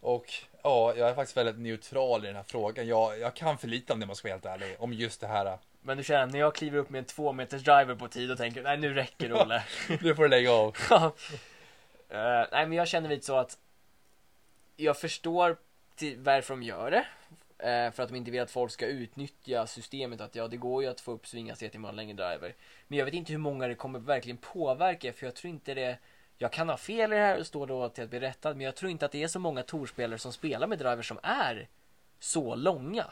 Och 0.00 0.26
ja, 0.62 0.94
jag 0.96 1.08
är 1.08 1.14
faktiskt 1.14 1.36
väldigt 1.36 1.58
neutral 1.58 2.24
i 2.24 2.26
den 2.26 2.36
här 2.36 2.42
frågan. 2.42 2.86
Jag, 2.86 3.18
jag 3.18 3.36
kan 3.36 3.58
för 3.58 3.68
lite 3.68 3.92
om 3.92 4.00
det 4.00 4.04
om 4.04 4.10
jag 4.10 4.16
ska 4.16 4.28
vara 4.28 4.34
helt 4.34 4.46
ärlig. 4.46 4.76
Om 4.78 4.92
just 4.92 5.20
det 5.20 5.26
här. 5.26 5.58
Men 5.82 5.96
du 5.96 6.04
känner, 6.04 6.26
när 6.26 6.38
jag 6.38 6.54
kliver 6.54 6.78
upp 6.78 6.90
med 6.90 6.98
en 6.98 7.04
två 7.04 7.32
meters 7.32 7.64
driver 7.64 7.94
på 7.94 8.08
tid 8.08 8.30
och 8.30 8.38
tänker, 8.38 8.62
nej 8.62 8.78
nu 8.78 8.94
räcker 8.94 9.28
det 9.28 9.34
Olle. 9.34 9.62
nu 10.00 10.14
får 10.14 10.22
du 10.22 10.28
lägga 10.28 10.52
av. 10.52 10.76
uh, 10.90 11.12
nej 12.52 12.66
men 12.66 12.72
jag 12.72 12.88
känner 12.88 13.08
lite 13.08 13.26
så 13.26 13.36
att 13.36 13.58
jag 14.76 14.98
förstår 14.98 15.56
till 15.96 16.18
varför 16.18 16.54
de 16.54 16.62
gör 16.62 16.90
det. 16.90 17.06
Eh, 17.64 17.90
för 17.90 18.02
att 18.02 18.08
de 18.08 18.16
inte 18.16 18.30
vill 18.30 18.40
att 18.40 18.50
folk 18.50 18.72
ska 18.72 18.86
utnyttja 18.86 19.66
systemet 19.66 20.20
att 20.20 20.34
ja, 20.34 20.48
det 20.48 20.56
går 20.56 20.82
ju 20.82 20.88
att 20.88 21.00
få 21.00 21.12
upp 21.12 21.26
svinghastighet 21.26 21.80
med 21.80 21.88
en 21.88 21.96
längre 21.96 22.16
driver. 22.16 22.54
Men 22.88 22.98
jag 22.98 23.04
vet 23.04 23.14
inte 23.14 23.32
hur 23.32 23.38
många 23.38 23.68
det 23.68 23.74
kommer 23.74 23.98
verkligen 23.98 24.36
påverka 24.36 25.12
för 25.12 25.26
jag 25.26 25.34
tror 25.34 25.50
inte 25.50 25.74
det 25.74 25.98
jag 26.38 26.52
kan 26.52 26.68
ha 26.68 26.76
fel 26.76 27.12
i 27.12 27.16
det 27.16 27.22
här 27.22 27.38
och 27.38 27.46
stå 27.46 27.66
då 27.66 27.88
till 27.88 28.04
att 28.04 28.10
bli 28.10 28.20
rättad 28.20 28.56
men 28.56 28.64
jag 28.64 28.74
tror 28.74 28.90
inte 28.90 29.06
att 29.06 29.12
det 29.12 29.22
är 29.22 29.28
så 29.28 29.38
många 29.38 29.62
torspelare 29.62 30.18
som 30.18 30.32
spelar 30.32 30.66
med 30.66 30.78
drivers 30.78 31.08
som 31.08 31.18
är 31.22 31.68
så 32.18 32.54
långa. 32.54 33.06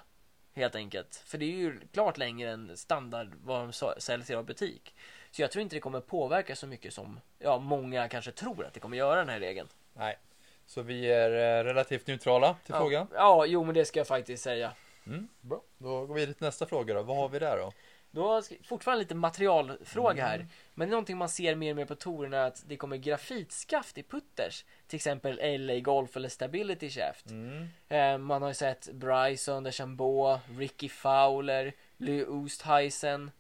Helt 0.55 0.75
enkelt. 0.75 1.23
För 1.27 1.39
det 1.39 1.45
är 1.45 1.57
ju 1.57 1.81
klart 1.93 2.19
längre 2.19 2.51
än 2.51 2.77
standard 2.77 3.29
vad 3.45 3.61
de 3.61 3.73
säljer 4.01 4.41
i 4.41 4.43
butik. 4.43 4.95
Så 5.31 5.43
jag 5.43 5.51
tror 5.51 5.63
inte 5.63 5.77
det 5.77 5.81
kommer 5.81 6.01
påverka 6.01 6.57
så 6.57 6.67
mycket 6.67 6.95
som 6.95 7.21
ja, 7.39 7.59
många 7.59 8.09
kanske 8.09 8.33
tror 8.33 8.67
att 8.67 8.75
det 8.75 8.81
kommer 8.81 8.97
göra 8.97 9.19
den 9.19 9.29
här 9.29 9.41
regeln. 9.41 9.69
Nej. 9.95 10.19
Så 10.67 10.83
vi 10.83 11.13
är 11.13 11.31
eh, 11.31 11.65
relativt 11.65 12.07
neutrala 12.07 12.57
till 12.65 12.75
ja. 12.75 12.79
frågan. 12.79 13.07
Ja, 13.15 13.47
jo 13.47 13.65
men 13.65 13.75
det 13.75 13.85
ska 13.85 14.01
jag 14.01 14.07
faktiskt 14.07 14.43
säga. 14.43 14.73
Mm, 15.07 15.29
bra. 15.41 15.63
Då 15.79 16.07
går 16.07 16.15
vi 16.15 16.21
vidare 16.21 16.35
till 16.35 16.47
nästa 16.47 16.67
fråga 16.67 16.95
då. 16.95 17.03
Vad 17.03 17.17
har 17.17 17.29
vi 17.29 17.39
där 17.39 17.57
då? 17.57 17.73
Då 18.15 18.43
ska, 18.43 18.55
fortfarande 18.65 19.03
lite 19.03 19.15
materialfråga 19.15 20.27
här. 20.27 20.47
Men 20.75 20.89
det 20.89 20.91
är 20.91 20.95
någonting 20.95 21.17
man 21.17 21.29
ser 21.29 21.55
mer 21.55 21.71
och 21.71 21.77
mer 21.77 21.85
på 21.85 21.95
touren 21.95 22.35
att 22.35 22.63
det 22.67 22.77
kommer 22.77 22.97
grafitskaft 22.97 23.99
i 23.99 24.03
putters. 24.03 24.65
Till 24.87 24.97
exempel 24.97 25.61
LA 25.67 25.79
Golf 25.79 26.17
eller 26.17 26.29
Stability 26.29 26.91
Shaft. 26.91 27.31
Mm. 27.31 27.69
Eh, 27.89 28.19
man 28.19 28.43
har 28.43 28.49
ju 28.49 28.55
sett 28.55 28.89
Bryson, 28.93 29.65
DeChambeau, 29.65 30.39
Ricky 30.59 30.89
Fowler, 30.89 31.73
Leo 31.97 32.27
Oosthuizen. 32.27 33.31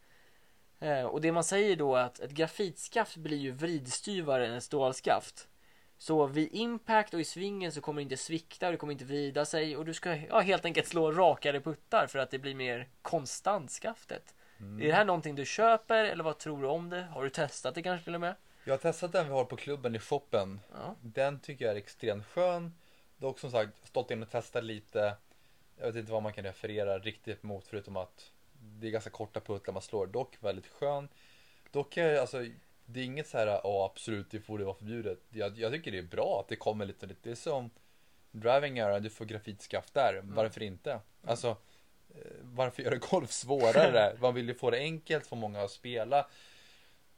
Eh, 0.81 1.03
och 1.03 1.21
det 1.21 1.33
man 1.33 1.45
säger 1.45 1.77
då 1.77 1.97
är 1.97 2.03
att 2.03 2.21
ett 2.21 2.31
grafitskaft 2.31 3.17
blir 3.17 3.39
ju 3.39 3.51
vridstyvare 3.51 4.47
än 4.47 4.55
ett 4.55 4.65
stålskaft. 4.65 5.49
Så 6.03 6.27
vid 6.27 6.49
impact 6.53 7.15
och 7.15 7.21
i 7.21 7.25
svingen 7.25 7.73
så 7.73 7.81
kommer 7.81 8.01
det 8.01 8.03
inte 8.03 8.17
svikta 8.17 8.67
och 8.67 8.73
det 8.73 8.79
kommer 8.79 8.93
inte 8.93 9.05
vrida 9.05 9.45
sig 9.45 9.77
och 9.77 9.85
du 9.85 9.95
ska 9.95 10.17
ja, 10.17 10.41
helt 10.41 10.65
enkelt 10.65 10.89
slå 10.89 11.13
rakare 11.13 11.61
puttar 11.61 12.07
för 12.07 12.19
att 12.19 12.31
det 12.31 12.39
blir 12.39 12.55
mer 12.55 12.89
konstant 13.03 13.71
skaftet. 13.71 14.35
Mm. 14.61 14.83
Är 14.83 14.87
det 14.87 14.93
här 14.93 15.05
någonting 15.05 15.35
du 15.35 15.45
köper 15.45 16.05
eller 16.05 16.25
vad 16.25 16.39
tror 16.39 16.63
du 16.63 16.69
om 16.69 16.91
det? 16.91 17.03
Har 17.03 17.23
du 17.23 17.31
testat 17.31 17.75
det 17.75 17.83
kanske 17.83 18.05
till 18.05 18.15
och 18.15 18.21
med? 18.21 18.35
Jag 18.65 18.73
har 18.73 18.79
testat 18.79 19.13
den 19.13 19.27
vi 19.27 19.33
har 19.33 19.45
på 19.45 19.57
klubben 19.57 19.95
i 19.95 19.99
shoppen. 19.99 20.61
Ja. 20.73 20.95
Den 21.01 21.41
tycker 21.41 21.65
jag 21.65 21.75
är 21.75 21.79
extremt 21.79 22.27
skön. 22.27 22.75
Dock 23.17 23.39
som 23.39 23.51
sagt 23.51 23.87
stått 23.87 24.11
in 24.11 24.23
och 24.23 24.31
testat 24.31 24.65
lite. 24.65 25.17
Jag 25.79 25.87
vet 25.87 25.97
inte 25.97 26.13
vad 26.13 26.23
man 26.23 26.33
kan 26.33 26.45
referera 26.45 26.99
riktigt 26.99 27.43
mot 27.43 27.67
förutom 27.67 27.97
att 27.97 28.31
det 28.61 28.87
är 28.87 28.91
ganska 28.91 29.11
korta 29.11 29.41
puttar 29.41 29.73
man 29.73 29.83
slår. 29.83 30.07
Dock 30.07 30.37
väldigt 30.41 30.67
skön. 30.67 31.09
Dock 31.71 31.97
är 31.97 32.21
alltså 32.21 32.47
det 32.93 33.01
är 33.01 33.05
inget 33.05 33.29
så 33.29 33.39
här, 33.39 33.47
ja 33.47 33.91
absolut 33.93 34.31
det 34.31 34.47
borde 34.47 34.65
vara 34.65 34.75
förbjudet. 34.75 35.19
Jag, 35.31 35.59
jag 35.59 35.73
tycker 35.73 35.93
det 35.93 35.99
är 35.99 36.03
bra 36.03 36.41
att 36.41 36.49
det 36.49 36.57
kommer 36.57 36.87
lite, 36.87 37.07
lite. 37.07 37.21
Det 37.23 37.31
är 37.31 37.35
som 37.35 37.71
driving 38.31 38.79
era, 38.79 39.01
du 39.01 39.11
får 39.11 39.25
grafitskaft 39.25 39.95
där. 39.95 40.15
Mm. 40.15 40.35
Varför 40.35 40.63
inte? 40.63 41.01
Alltså 41.27 41.49
eh, 42.15 42.33
varför 42.43 42.83
göra 42.83 42.97
golf 42.97 43.31
svårare? 43.31 44.17
Man 44.21 44.35
vill 44.35 44.49
ju 44.49 44.55
få 44.55 44.71
det 44.71 44.79
enkelt, 44.79 45.27
få 45.27 45.37
många 45.37 45.63
att 45.63 45.71
spela. 45.71 46.27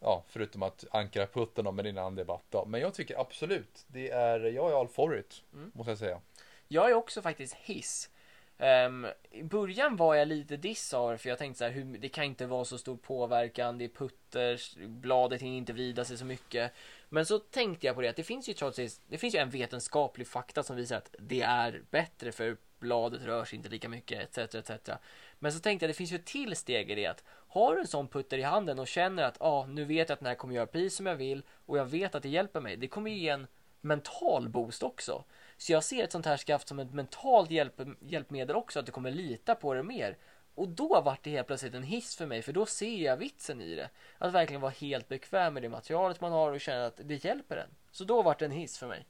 Ja, 0.01 0.25
förutom 0.29 0.63
att 0.63 0.85
ankra 0.91 1.27
putten 1.27 1.75
med 1.75 1.85
din 1.85 1.99
annan 1.99 2.15
debatt 2.15 2.45
då. 2.51 2.65
Men 2.65 2.81
jag 2.81 2.95
tycker 2.95 3.21
absolut, 3.21 3.85
det 3.87 4.11
är, 4.11 4.41
jag 4.41 4.71
är 4.71 4.81
all 4.81 4.89
for 4.89 5.19
it, 5.19 5.43
Mm. 5.53 5.71
måste 5.75 5.91
jag 5.91 5.99
säga. 5.99 6.21
Jag 6.69 6.91
är 6.91 6.95
också 6.95 7.23
faktiskt 7.23 7.55
hiss. 7.55 8.11
Um, 8.59 9.07
I 9.31 9.43
början 9.43 9.97
var 9.97 10.15
jag 10.15 10.29
lite 10.29 10.57
diss 10.57 10.95
av 10.95 11.13
det, 11.13 11.19
för 11.19 11.29
jag 11.29 11.39
tänkte 11.39 11.59
så 11.59 11.65
här, 11.65 11.71
hur, 11.71 11.99
det 11.99 12.09
kan 12.09 12.25
inte 12.25 12.47
vara 12.47 12.65
så 12.65 12.79
stor 12.79 12.97
påverkan, 12.97 13.79
det 13.79 13.85
är 13.85 13.89
putter, 13.89 14.61
bladet 14.87 15.43
hinner 15.43 15.57
inte 15.57 15.73
vrida 15.73 16.05
sig 16.05 16.19
så 16.19 16.25
mycket. 16.25 16.73
Men 17.09 17.27
så 17.27 17.39
tänkte 17.39 17.87
jag 17.87 17.97
på 17.97 18.03
det 18.03 18.09
att 18.09 18.17
det 18.17 18.23
finns 18.23 18.49
ju 18.49 18.53
trots 18.53 18.77
det, 18.77 19.01
det 19.09 19.19
finns 19.19 19.35
ju 19.35 19.39
en 19.39 19.51
vetenskaplig 19.51 20.27
fakta 20.27 20.63
som 20.63 20.77
visar 20.77 20.97
att 20.97 21.15
det 21.19 21.43
är 21.43 21.83
bättre 21.91 22.33
för 22.33 22.57
bladet 22.79 23.23
rör 23.23 23.45
sig 23.45 23.57
inte 23.57 23.69
lika 23.69 23.89
mycket 23.89 24.39
etc. 24.39 24.55
etc. 24.55 24.91
Men 25.39 25.53
så 25.53 25.61
tänkte 25.61 25.85
jag 25.85 25.91
det 25.91 25.95
finns 25.95 26.13
ju 26.13 26.17
ett 26.17 26.25
till 26.25 26.57
steg 26.57 26.91
i 26.91 26.95
det 26.95 27.07
att 27.07 27.25
har 27.29 27.75
du 27.75 27.81
en 27.81 27.87
sån 27.87 28.09
putter 28.09 28.39
i 28.39 28.43
handen 28.43 28.79
och 28.79 28.89
känner 28.89 29.23
att 29.23 29.37
ah, 29.41 29.67
nu 29.67 29.85
vet 29.85 30.09
jag 30.09 30.15
att 30.15 30.21
den 30.21 30.27
här 30.27 30.35
kommer 30.35 30.55
göra 30.55 30.67
precis 30.67 30.97
som 30.97 31.07
jag 31.07 31.17
vill 31.17 31.43
och 31.67 31.79
jag 31.79 31.85
vet 31.85 32.15
att 32.15 32.23
det 32.23 32.29
hjälper 32.29 32.61
mig. 32.61 32.77
Det 32.77 32.89
kommer 32.89 33.11
ju 33.11 33.17
ge 33.17 33.29
en 33.29 33.47
mental 33.85 34.49
boost 34.49 34.83
också. 34.83 35.25
Så 35.57 35.73
jag 35.73 35.85
ser 35.85 36.05
ett 36.05 36.13
sånt 36.13 36.27
här 36.27 36.37
skaft 36.37 36.69
som 36.69 36.79
ett 36.79 36.93
mentalt 36.95 37.51
hjälp, 37.51 37.81
hjälpmedel 38.01 38.57
också, 38.57 38.79
att 38.81 38.87
du 38.87 38.93
kommer 38.93 39.11
lita 39.11 39.55
på 39.55 39.75
det 39.75 39.83
mer. 39.83 40.17
Och 40.55 40.69
då 40.69 41.01
vart 41.01 41.23
det 41.25 41.31
helt 41.31 41.47
plötsligt 41.47 41.75
en 41.75 41.83
hiss 41.83 42.17
för 42.17 42.27
mig, 42.27 42.43
för 42.43 42.53
då 42.53 42.67
ser 42.67 42.97
jag 43.05 43.17
vitsen 43.17 43.61
i 43.61 43.75
det. 43.75 43.91
Att 44.19 44.33
verkligen 44.33 44.61
vara 44.61 44.73
helt 44.73 45.09
bekväm 45.09 45.55
med 45.55 45.63
det 45.63 45.69
materialet 45.69 46.21
man 46.21 46.33
har 46.33 46.53
och 46.53 46.61
känna 46.61 46.87
att 46.87 47.01
det 47.05 47.25
hjälper 47.25 47.57
en. 47.57 47.69
Så 47.91 48.05
då 48.05 48.23
vart 48.23 48.39
det 48.39 48.45
en 48.45 48.51
hiss 48.51 48.79
för 48.79 48.87
mig. 48.87 49.07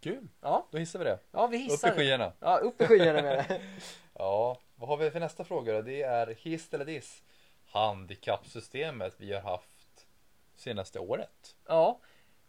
Kul, 0.00 0.28
Ja, 0.40 0.66
då 0.70 0.78
hissar 0.78 0.98
vi 0.98 1.04
det. 1.04 1.18
ja 1.30 1.46
vi 1.46 1.56
Upp 1.66 1.72
hissar. 1.72 1.88
i 1.88 1.96
skyarna. 1.96 2.32
Ja, 2.40 2.56
upp 2.56 2.80
i 2.82 2.86
skyarna 2.86 3.22
med 3.22 3.44
det. 3.48 3.60
Ja, 4.14 4.58
vad 4.76 4.88
har 4.88 4.96
vi 4.96 5.10
för 5.10 5.20
nästa 5.20 5.44
fråga 5.44 5.72
då? 5.72 5.82
Det 5.82 6.02
är 6.02 6.26
hiss 6.26 6.74
eller 6.74 6.84
diss? 6.84 7.22
Handikappsystemet 7.66 9.14
vi 9.16 9.32
har 9.32 9.40
haft 9.40 10.06
senaste 10.56 10.98
året. 10.98 11.56
Ja, 11.66 12.00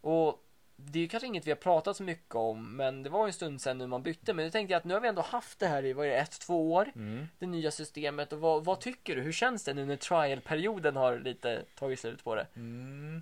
och 0.02 0.43
det 0.76 1.00
är 1.00 1.08
kanske 1.08 1.28
inget 1.28 1.48
vi 1.48 1.52
har 1.52 1.56
pratat 1.56 1.98
så 1.98 2.04
mycket 2.04 2.36
om, 2.36 2.76
men 2.76 3.04
det 3.04 3.10
var 3.10 3.26
ju 3.26 3.30
en 3.30 3.34
stund 3.34 3.62
sedan 3.62 3.78
nu 3.78 3.88
man 3.88 4.04
bytte. 4.04 4.34
Men 4.34 4.46
nu 4.46 4.52
tänkte 4.52 4.72
jag 4.72 4.78
att 4.78 4.84
nu 4.84 4.94
har 4.94 5.02
vi 5.02 5.08
ändå 5.08 5.22
haft 5.22 5.60
det 5.60 5.68
här 5.68 5.86
i, 5.86 5.94
vad 5.94 6.06
är 6.06 6.10
det, 6.10 6.18
ett, 6.18 6.40
två 6.40 6.74
år? 6.74 6.92
Mm. 6.96 7.28
Det 7.40 7.46
nya 7.46 7.72
systemet. 7.72 8.34
Och 8.34 8.40
vad, 8.40 8.66
vad 8.66 8.80
tycker 8.80 9.16
du? 9.16 9.22
Hur 9.22 9.32
känns 9.32 9.64
det 9.64 9.74
nu 9.74 9.86
när 9.86 9.96
trial-perioden 9.96 10.96
har 10.96 11.20
lite 11.20 11.64
tagit 11.76 12.00
slut 12.00 12.24
på 12.24 12.36
det? 12.36 12.48
Mm. 12.56 13.22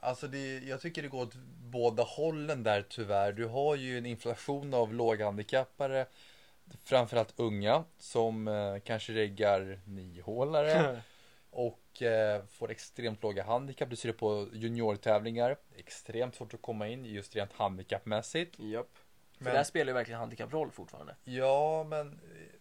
Alltså 0.00 0.28
det, 0.28 0.58
jag 0.58 0.80
tycker 0.80 1.02
det 1.02 1.08
går 1.08 1.22
åt 1.22 1.34
båda 1.58 2.02
hållen 2.02 2.62
där 2.62 2.84
tyvärr. 2.88 3.32
Du 3.32 3.46
har 3.46 3.76
ju 3.76 3.98
en 3.98 4.06
inflation 4.06 4.74
av 4.74 4.94
låghandikappare, 4.94 6.06
framförallt 6.84 7.32
unga, 7.36 7.84
som 7.98 8.48
eh, 8.48 8.78
kanske 8.84 9.12
reggar 9.12 9.80
niohålare 9.84 11.02
och 11.50 12.02
eh, 12.02 12.44
får 12.44 12.70
extremt 12.70 13.22
låga 13.22 13.44
handikapp. 13.44 13.90
Du 13.90 13.96
ser 13.96 14.08
det 14.08 14.12
på 14.12 14.48
juniortävlingar, 14.52 15.56
extremt 15.76 16.34
svårt 16.34 16.54
att 16.54 16.62
komma 16.62 16.88
in 16.88 17.04
just 17.04 17.36
rent 17.36 17.52
handikappmässigt. 17.52 18.58
Japp. 18.58 18.90
För 19.38 19.44
Men- 19.44 19.54
där 19.54 19.64
spelar 19.64 19.86
ju 19.86 19.94
verkligen 19.94 20.20
handikapproll 20.20 20.70
fortfarande. 20.70 21.16
Ja, 21.24 21.84
men 21.84 22.08
eh, 22.12 22.18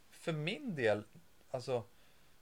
för 0.09 0.31
min 0.31 0.75
del, 0.75 1.03
alltså 1.51 1.83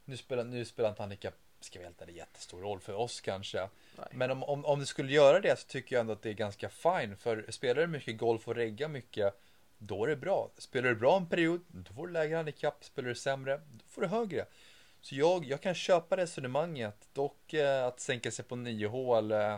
nu 0.04 0.16
spelar, 0.16 0.44
nu 0.44 0.64
spelar 0.64 0.90
inte 0.90 1.02
handikapp, 1.02 1.34
ska 1.60 1.78
vi 1.78 1.84
helt 1.84 2.02
ärligt, 2.02 2.16
jättestor 2.16 2.60
roll 2.60 2.80
för 2.80 2.92
oss 2.94 3.20
kanske. 3.20 3.68
Nej. 3.96 4.06
Men 4.12 4.30
om, 4.30 4.42
om, 4.44 4.64
om 4.64 4.78
det 4.80 4.86
skulle 4.86 5.12
göra 5.12 5.40
det 5.40 5.58
så 5.58 5.66
tycker 5.68 5.96
jag 5.96 6.00
ändå 6.00 6.12
att 6.12 6.22
det 6.22 6.28
är 6.30 6.34
ganska 6.34 6.68
fine. 6.68 7.16
För 7.16 7.46
spelar 7.48 7.80
du 7.82 7.86
mycket 7.86 8.18
golf 8.18 8.48
och 8.48 8.54
regga 8.54 8.88
mycket, 8.88 9.40
då 9.78 10.04
är 10.04 10.08
det 10.08 10.16
bra. 10.16 10.50
Spelar 10.58 10.88
du 10.88 10.94
bra 10.94 11.16
en 11.16 11.26
period, 11.28 11.60
då 11.68 11.92
får 11.92 12.06
du 12.06 12.12
lägre 12.12 12.36
handikapp. 12.36 12.84
Spelar 12.84 13.08
du 13.08 13.14
sämre, 13.14 13.56
då 13.72 13.84
får 13.88 14.02
du 14.02 14.08
högre. 14.08 14.46
Så 15.08 15.14
jag, 15.14 15.44
jag 15.44 15.60
kan 15.60 15.74
köpa 15.74 16.16
resonemanget. 16.16 17.08
Dock 17.12 17.54
eh, 17.54 17.86
att 17.86 18.00
sänka 18.00 18.30
sig 18.30 18.44
på 18.44 18.56
9 18.56 18.86
hål 18.86 19.32
eh, 19.32 19.56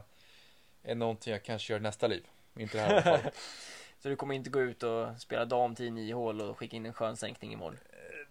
är 0.82 0.94
någonting 0.94 1.32
jag 1.32 1.42
kanske 1.42 1.72
gör 1.72 1.80
nästa 1.80 2.06
liv. 2.06 2.26
Inte 2.56 2.76
det 2.76 2.82
här 2.82 2.90
i 2.90 2.92
alla 2.92 3.02
fall. 3.02 3.30
Så 3.98 4.08
du 4.08 4.16
kommer 4.16 4.34
inte 4.34 4.50
gå 4.50 4.60
ut 4.60 4.82
och 4.82 5.08
spela 5.18 5.44
dam 5.44 5.74
till 5.74 5.92
9 5.92 6.14
hål 6.14 6.40
och 6.40 6.58
skicka 6.58 6.76
in 6.76 6.86
en 6.86 6.92
skön 6.92 7.16
sänkning 7.16 7.52
imorgon? 7.52 7.78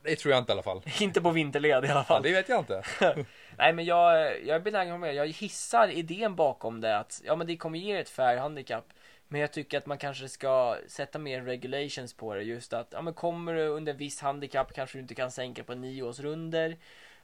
Det 0.04 0.16
tror 0.16 0.32
jag 0.32 0.42
inte 0.42 0.52
i 0.52 0.54
alla 0.54 0.64
fall. 0.64 0.82
inte 1.02 1.22
på 1.22 1.32
vinterled 1.32 1.86
i 1.86 1.88
alla 1.88 2.00
Ja, 2.00 2.04
fall. 2.04 2.24
det 2.24 2.32
vet 2.32 2.50
jag 2.50 2.60
inte. 2.60 2.84
Nej 3.58 3.74
men 3.74 3.86
jag, 3.86 4.16
jag 4.46 4.56
är 4.56 4.60
benägen 4.60 5.00
med. 5.00 5.16
Jag 5.16 5.28
hissar 5.28 5.88
idén 5.88 6.36
bakom 6.36 6.82
det 6.82 6.98
att 6.98 7.22
ja 7.26 7.36
men 7.36 7.48
det 7.48 7.58
kommer 7.58 7.80
ge 7.80 7.98
ett 7.98 8.10
fair 8.10 8.38
handikapp. 8.38 8.86
Men 9.28 9.42
jag 9.42 9.54
tycker 9.54 9.78
att 9.78 9.86
man 9.86 9.98
kanske 9.98 10.30
ska 10.30 10.78
sätta 10.88 11.20
mer 11.20 11.42
regulations 11.42 12.14
på 12.14 12.36
det. 12.36 12.42
Just 12.44 12.74
att 12.74 12.88
ja 12.92 13.02
men 13.02 13.14
kommer 13.14 13.54
du 13.54 13.68
under 13.68 13.94
viss 13.94 14.22
handikapp 14.22 14.74
kanske 14.74 14.98
du 14.98 15.02
inte 15.02 15.16
kan 15.16 15.32
sänka 15.32 15.64
på 15.64 15.76
nioårsrunder. 15.76 16.78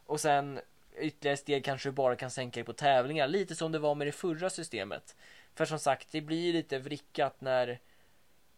Och 0.05 0.21
sen 0.21 0.59
ytterligare 0.97 1.37
steg 1.37 1.65
kanske 1.65 1.89
du 1.89 1.93
bara 1.93 2.15
kan 2.15 2.31
sänka 2.31 2.59
dig 2.59 2.65
på 2.65 2.73
tävlingar. 2.73 3.27
Lite 3.27 3.55
som 3.55 3.71
det 3.71 3.79
var 3.79 3.95
med 3.95 4.07
det 4.07 4.11
förra 4.11 4.49
systemet. 4.49 5.15
För 5.55 5.65
som 5.65 5.79
sagt, 5.79 6.11
det 6.11 6.21
blir 6.21 6.53
lite 6.53 6.79
vrickat 6.79 7.41
när 7.41 7.79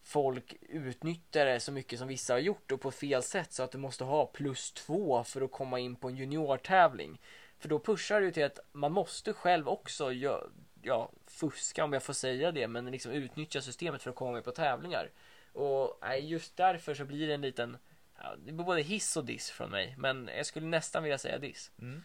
folk 0.03 0.55
utnyttjar 0.61 1.45
det 1.45 1.59
så 1.59 1.71
mycket 1.71 1.99
som 1.99 2.07
vissa 2.07 2.33
har 2.33 2.39
gjort 2.39 2.71
och 2.71 2.81
på 2.81 2.91
fel 2.91 3.23
sätt 3.23 3.53
så 3.53 3.63
att 3.63 3.71
du 3.71 3.77
måste 3.77 4.03
ha 4.03 4.25
plus 4.25 4.71
två 4.71 5.23
för 5.23 5.41
att 5.41 5.51
komma 5.51 5.79
in 5.79 5.95
på 5.95 6.07
en 6.07 6.15
juniortävling. 6.15 7.19
För 7.59 7.69
då 7.69 7.79
pushar 7.79 8.19
det 8.19 8.25
ju 8.25 8.31
till 8.31 8.45
att 8.45 8.59
man 8.71 8.91
måste 8.91 9.33
själv 9.33 9.69
också 9.69 10.13
ja, 10.13 10.43
ja, 10.81 11.11
fuska 11.25 11.83
om 11.83 11.93
jag 11.93 12.03
får 12.03 12.13
säga 12.13 12.51
det, 12.51 12.67
men 12.67 12.85
liksom 12.85 13.11
utnyttja 13.11 13.61
systemet 13.61 14.03
för 14.03 14.09
att 14.09 14.15
komma 14.15 14.31
med 14.31 14.43
på 14.43 14.51
tävlingar. 14.51 15.09
Och 15.53 15.97
nej, 16.01 16.25
just 16.25 16.57
därför 16.57 16.93
så 16.93 17.05
blir 17.05 17.27
det 17.27 17.33
en 17.33 17.41
liten, 17.41 17.77
ja, 18.17 18.35
det 18.45 18.51
blir 18.51 18.65
både 18.65 18.81
hiss 18.81 19.17
och 19.17 19.25
diss 19.25 19.49
från 19.49 19.69
mig, 19.69 19.95
men 19.97 20.29
jag 20.37 20.45
skulle 20.45 20.67
nästan 20.67 21.03
vilja 21.03 21.17
säga 21.17 21.37
diss. 21.37 21.71
Mm. 21.81 22.03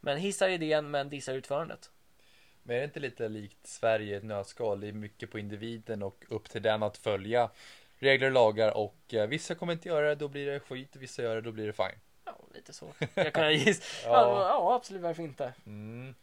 Men 0.00 0.18
hissar 0.18 0.48
idén, 0.48 0.90
men 0.90 1.08
dissar 1.08 1.34
utförandet. 1.34 1.90
Men 2.62 2.76
är 2.76 2.80
det 2.80 2.84
inte 2.84 3.00
lite 3.00 3.28
likt 3.28 3.66
Sverige 3.66 4.14
i 4.14 4.16
ett 4.16 4.24
nötskal? 4.24 4.80
Det 4.80 4.88
är 4.88 4.92
mycket 4.92 5.30
på 5.30 5.38
individen 5.38 6.02
och 6.02 6.24
upp 6.28 6.50
till 6.50 6.62
den 6.62 6.82
att 6.82 6.96
följa 6.96 7.50
regler 7.98 8.26
och 8.26 8.32
lagar 8.32 8.76
och 8.76 9.14
eh, 9.14 9.26
vissa 9.26 9.54
kommer 9.54 9.72
inte 9.72 9.88
göra 9.88 10.08
det, 10.08 10.14
då 10.14 10.28
blir 10.28 10.46
det 10.46 10.60
skit. 10.60 10.96
Vissa 10.96 11.22
gör 11.22 11.34
det, 11.34 11.40
då 11.40 11.52
blir 11.52 11.66
det 11.66 11.72
fine. 11.72 12.00
Ja, 12.24 12.38
lite 12.54 12.72
så. 12.72 12.92
Jag 13.14 13.32
kan 13.32 13.52
gissa. 13.52 13.82
ja. 14.04 14.10
Ja. 14.10 14.48
ja, 14.48 14.74
absolut, 14.74 15.02
varför 15.02 15.22
inte? 15.22 15.52
Mm. 15.66 16.14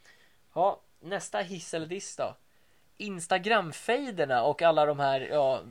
Ja, 0.53 0.81
nästa 0.99 1.39
hiss 1.39 1.73
eller 1.73 1.87
diss 1.87 2.15
då. 2.15 2.35
Instagram-fejderna 2.97 4.43
och 4.43 4.61
alla 4.61 4.85
de 4.85 4.99
här 4.99 5.21
ja, 5.21 5.61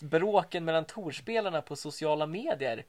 bråken 0.00 0.64
mellan 0.64 0.84
torspelarna 0.84 1.62
på 1.62 1.76
sociala 1.76 2.26
medier. 2.26 2.84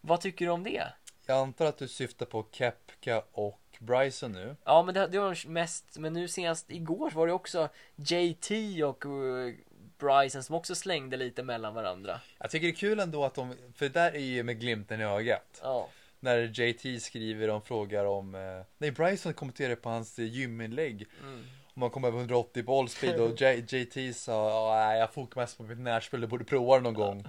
Vad 0.00 0.20
tycker 0.20 0.44
du 0.44 0.50
om 0.50 0.64
det? 0.64 0.84
Jag 1.26 1.38
antar 1.38 1.66
att 1.66 1.78
du 1.78 1.88
syftar 1.88 2.26
på 2.26 2.46
Kepka 2.52 3.22
och 3.32 3.76
Bryson 3.78 4.32
nu. 4.32 4.56
Ja, 4.64 4.82
men 4.82 4.94
det, 4.94 5.06
det 5.06 5.18
var 5.18 5.48
mest, 5.48 5.98
men 5.98 6.12
nu 6.12 6.28
senast 6.28 6.70
igår 6.70 7.10
var 7.10 7.26
det 7.26 7.32
också 7.32 7.68
JT 7.96 8.50
och 8.84 9.06
uh, 9.06 9.54
Bryson 9.98 10.42
som 10.42 10.54
också 10.54 10.74
slängde 10.74 11.16
lite 11.16 11.42
mellan 11.42 11.74
varandra. 11.74 12.20
Jag 12.38 12.50
tycker 12.50 12.66
det 12.66 12.72
är 12.72 12.76
kul 12.76 13.00
ändå 13.00 13.24
att 13.24 13.34
de, 13.34 13.56
för 13.74 13.84
det 13.84 13.92
där 13.92 14.14
är 14.14 14.18
ju 14.18 14.42
med 14.42 14.60
glimten 14.60 15.00
i 15.00 15.04
ögat. 15.04 15.60
Ja, 15.62 15.88
när 16.20 16.60
JT 16.60 17.02
skriver 17.02 17.50
och 17.50 17.66
frågar 17.66 18.04
om, 18.04 18.34
eh, 18.34 18.40
nej 18.78 18.90
Bryson 18.90 19.34
kommenterar 19.34 19.74
på 19.74 19.88
hans 19.88 20.18
eh, 20.18 20.24
gyminlägg. 20.24 21.06
Mm. 21.22 21.44
Man 21.74 21.90
kommer 21.90 22.08
över 22.08 22.18
180 22.18 22.62
bollspeed 22.62 23.20
och 23.20 23.40
JT 23.40 24.12
sa, 24.14 24.50
"Ja, 24.50 24.86
nej 24.86 24.98
jag 24.98 25.12
fokar 25.12 25.40
mest 25.40 25.56
på 25.56 25.62
mitt 25.62 25.78
närspel, 25.78 26.20
du 26.20 26.26
borde 26.26 26.44
prova 26.44 26.76
det 26.76 26.82
någon 26.82 26.94
gång. 26.94 27.24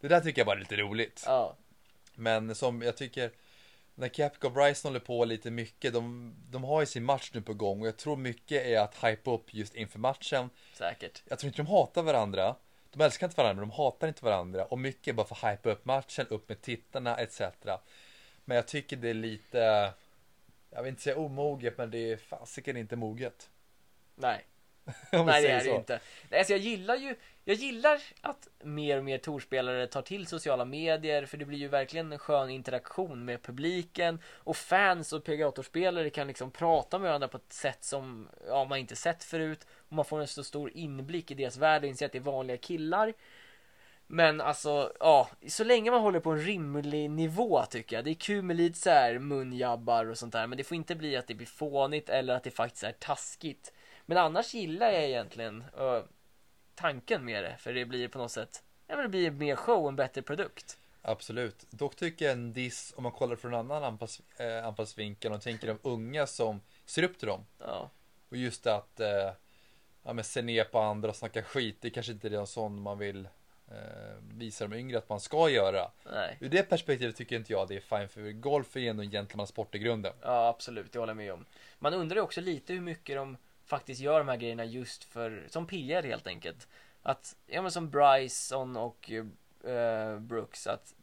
Det 0.00 0.08
där 0.08 0.20
tycker 0.20 0.40
jag 0.40 0.46
bara 0.46 0.56
är 0.56 0.60
lite 0.60 0.76
roligt. 0.76 1.22
Ja. 1.26 1.56
Men 2.14 2.54
som 2.54 2.82
jag 2.82 2.96
tycker 2.96 3.30
när 3.94 4.08
Capco 4.08 4.46
och 4.46 4.52
Bryson 4.52 4.88
håller 4.88 5.00
på 5.00 5.24
lite 5.24 5.50
mycket, 5.50 5.92
de, 5.92 6.34
de 6.50 6.64
har 6.64 6.80
ju 6.80 6.86
sin 6.86 7.04
match 7.04 7.30
nu 7.34 7.42
på 7.42 7.54
gång 7.54 7.80
och 7.80 7.86
jag 7.86 7.96
tror 7.96 8.16
mycket 8.16 8.66
är 8.66 8.80
att 8.80 9.04
hypa 9.04 9.30
upp 9.30 9.54
just 9.54 9.74
inför 9.74 9.98
matchen. 9.98 10.50
Säkert. 10.72 11.22
Jag 11.28 11.38
tror 11.38 11.48
inte 11.48 11.62
de 11.62 11.68
hatar 11.68 12.02
varandra. 12.02 12.56
De 12.92 13.00
älskar 13.00 13.26
inte 13.26 13.36
varandra, 13.36 13.60
men 13.60 13.68
de 13.68 13.74
hatar 13.74 14.08
inte 14.08 14.24
varandra. 14.24 14.64
Och 14.64 14.78
mycket 14.78 15.08
är 15.08 15.12
bara 15.12 15.26
för 15.26 15.46
att 15.46 15.52
hypa 15.52 15.70
upp 15.70 15.84
matchen, 15.84 16.26
upp 16.30 16.48
med 16.48 16.62
tittarna 16.62 17.16
etc. 17.16 17.40
Men 18.44 18.56
jag 18.56 18.68
tycker 18.68 18.96
det 18.96 19.10
är 19.10 19.14
lite, 19.14 19.92
jag 20.70 20.82
vill 20.82 20.90
inte 20.90 21.02
säga 21.02 21.18
omoget, 21.18 21.78
men 21.78 21.90
det 21.90 22.12
är 22.12 22.16
fasiken 22.16 22.76
inte 22.76 22.96
moget. 22.96 23.50
Nej. 24.22 24.44
Nej 25.12 25.42
det 25.42 25.48
är 25.48 25.58
det 25.58 25.70
ju 25.70 25.76
inte. 25.76 26.00
Nej, 26.30 26.38
Alltså 26.38 26.52
jag 26.52 26.60
gillar 26.60 26.96
ju, 26.96 27.16
jag 27.44 27.56
gillar 27.56 28.02
att 28.20 28.48
mer 28.62 28.98
och 28.98 29.04
mer 29.04 29.18
torspelare 29.18 29.86
tar 29.86 30.02
till 30.02 30.26
sociala 30.26 30.64
medier 30.64 31.26
för 31.26 31.36
det 31.36 31.44
blir 31.44 31.58
ju 31.58 31.68
verkligen 31.68 32.12
en 32.12 32.18
skön 32.18 32.50
interaktion 32.50 33.24
med 33.24 33.42
publiken 33.42 34.18
och 34.26 34.56
fans 34.56 35.12
och 35.12 35.24
PGA-torspelare 35.24 36.10
kan 36.10 36.26
liksom 36.26 36.50
prata 36.50 36.98
med 36.98 37.08
varandra 37.08 37.28
på 37.28 37.36
ett 37.36 37.52
sätt 37.52 37.84
som 37.84 38.28
ja, 38.48 38.64
man 38.64 38.78
inte 38.78 38.96
sett 38.96 39.24
förut 39.24 39.66
och 39.88 39.92
man 39.92 40.04
får 40.04 40.20
en 40.20 40.26
så 40.26 40.44
stor 40.44 40.70
inblick 40.74 41.30
i 41.30 41.34
deras 41.34 41.56
värld 41.56 41.82
och 41.82 41.88
inser 41.88 42.06
att 42.06 42.12
det 42.12 42.18
är 42.18 42.22
vanliga 42.22 42.56
killar. 42.56 43.14
Men 44.06 44.40
alltså, 44.40 44.92
ja, 45.00 45.28
så 45.48 45.64
länge 45.64 45.90
man 45.90 46.00
håller 46.00 46.20
på 46.20 46.30
en 46.30 46.40
rimlig 46.40 47.10
nivå 47.10 47.64
tycker 47.70 47.96
jag. 47.96 48.04
Det 48.04 48.10
är 48.10 48.14
kul 48.14 48.42
med 48.42 48.56
lite 48.56 48.78
så 48.78 48.90
här 48.90 49.18
munjabbar 49.18 50.06
och 50.06 50.18
sånt 50.18 50.32
där, 50.32 50.46
men 50.46 50.58
det 50.58 50.64
får 50.64 50.76
inte 50.76 50.94
bli 50.94 51.16
att 51.16 51.26
det 51.26 51.34
blir 51.34 51.46
fånigt 51.46 52.08
eller 52.08 52.34
att 52.34 52.44
det 52.44 52.50
faktiskt 52.50 52.84
är 52.84 52.92
taskigt. 52.92 53.72
Men 54.06 54.18
annars 54.18 54.54
gillar 54.54 54.90
jag 54.90 55.04
egentligen 55.04 55.64
uh, 55.80 56.02
tanken 56.74 57.24
med 57.24 57.44
det, 57.44 57.56
för 57.58 57.72
det 57.74 57.84
blir 57.84 58.08
på 58.08 58.18
något 58.18 58.30
sätt, 58.30 58.62
ja 58.86 58.96
men 58.96 59.02
det 59.02 59.08
blir 59.08 59.30
mer 59.30 59.56
show 59.56 59.88
en 59.88 59.96
bättre 59.96 60.22
produkt. 60.22 60.78
Absolut. 61.02 61.66
Dock 61.70 61.96
tycker 61.96 62.24
jag 62.24 62.32
en 62.32 62.52
diss, 62.52 62.94
om 62.96 63.02
man 63.02 63.12
kollar 63.12 63.36
från 63.36 63.54
en 63.54 63.60
annan 63.60 63.84
anpass, 63.84 64.20
eh, 64.36 64.66
anpassvinkel 64.66 65.32
och 65.32 65.42
tänker 65.42 65.66
de 65.66 65.78
unga 65.82 66.26
som 66.26 66.60
ser 66.86 67.02
upp 67.02 67.18
till 67.18 67.28
dem. 67.28 67.46
Ja, 67.58 67.90
Och 68.28 68.36
just 68.36 68.66
att 68.66 69.00
eh, 69.00 69.32
ja, 70.02 70.12
men 70.12 70.24
se 70.24 70.42
ner 70.42 70.64
på 70.64 70.78
andra 70.78 71.08
och 71.08 71.16
snacka 71.16 71.42
skit, 71.42 71.76
det 71.80 71.90
kanske 71.90 72.12
inte 72.12 72.28
är 72.28 72.32
en 72.32 72.46
sån 72.46 72.82
man 72.82 72.98
vill 72.98 73.28
eh, 73.70 73.76
visa 74.34 74.66
de 74.68 74.76
yngre 74.76 74.98
att 74.98 75.08
man 75.08 75.20
ska 75.20 75.50
göra. 75.50 75.90
nej. 76.12 76.36
Ur 76.40 76.48
det 76.48 76.62
perspektivet 76.62 77.16
tycker 77.16 77.36
inte 77.36 77.52
jag 77.52 77.68
det 77.68 77.76
är 77.76 77.80
fine 77.98 78.08
för 78.08 78.32
golf 78.32 78.76
är 78.76 78.80
ju 78.80 78.88
ändå 78.88 79.02
en 79.02 79.10
gentlemansport 79.10 79.74
i 79.74 79.78
grunden. 79.78 80.12
Ja, 80.22 80.48
absolut, 80.48 80.92
det 80.92 80.98
håller 80.98 81.10
jag 81.10 81.16
med 81.16 81.32
om. 81.32 81.44
Man 81.78 81.94
undrar 81.94 82.16
ju 82.16 82.22
också 82.22 82.40
lite 82.40 82.72
hur 82.72 82.80
mycket 82.80 83.16
de 83.16 83.36
faktiskt 83.66 84.00
gör 84.00 84.18
de 84.18 84.28
här 84.28 84.36
grejerna 84.36 84.64
just 84.64 85.04
för, 85.04 85.46
som 85.48 85.66
PR 85.66 86.02
helt 86.02 86.26
enkelt. 86.26 86.68
Att, 87.02 87.36
ja 87.46 87.62
men 87.62 87.70
som 87.70 87.90
Bryson 87.90 88.76
och 88.76 89.10
eh, 89.64 90.18
Brooks, 90.18 90.66
att 90.66 90.94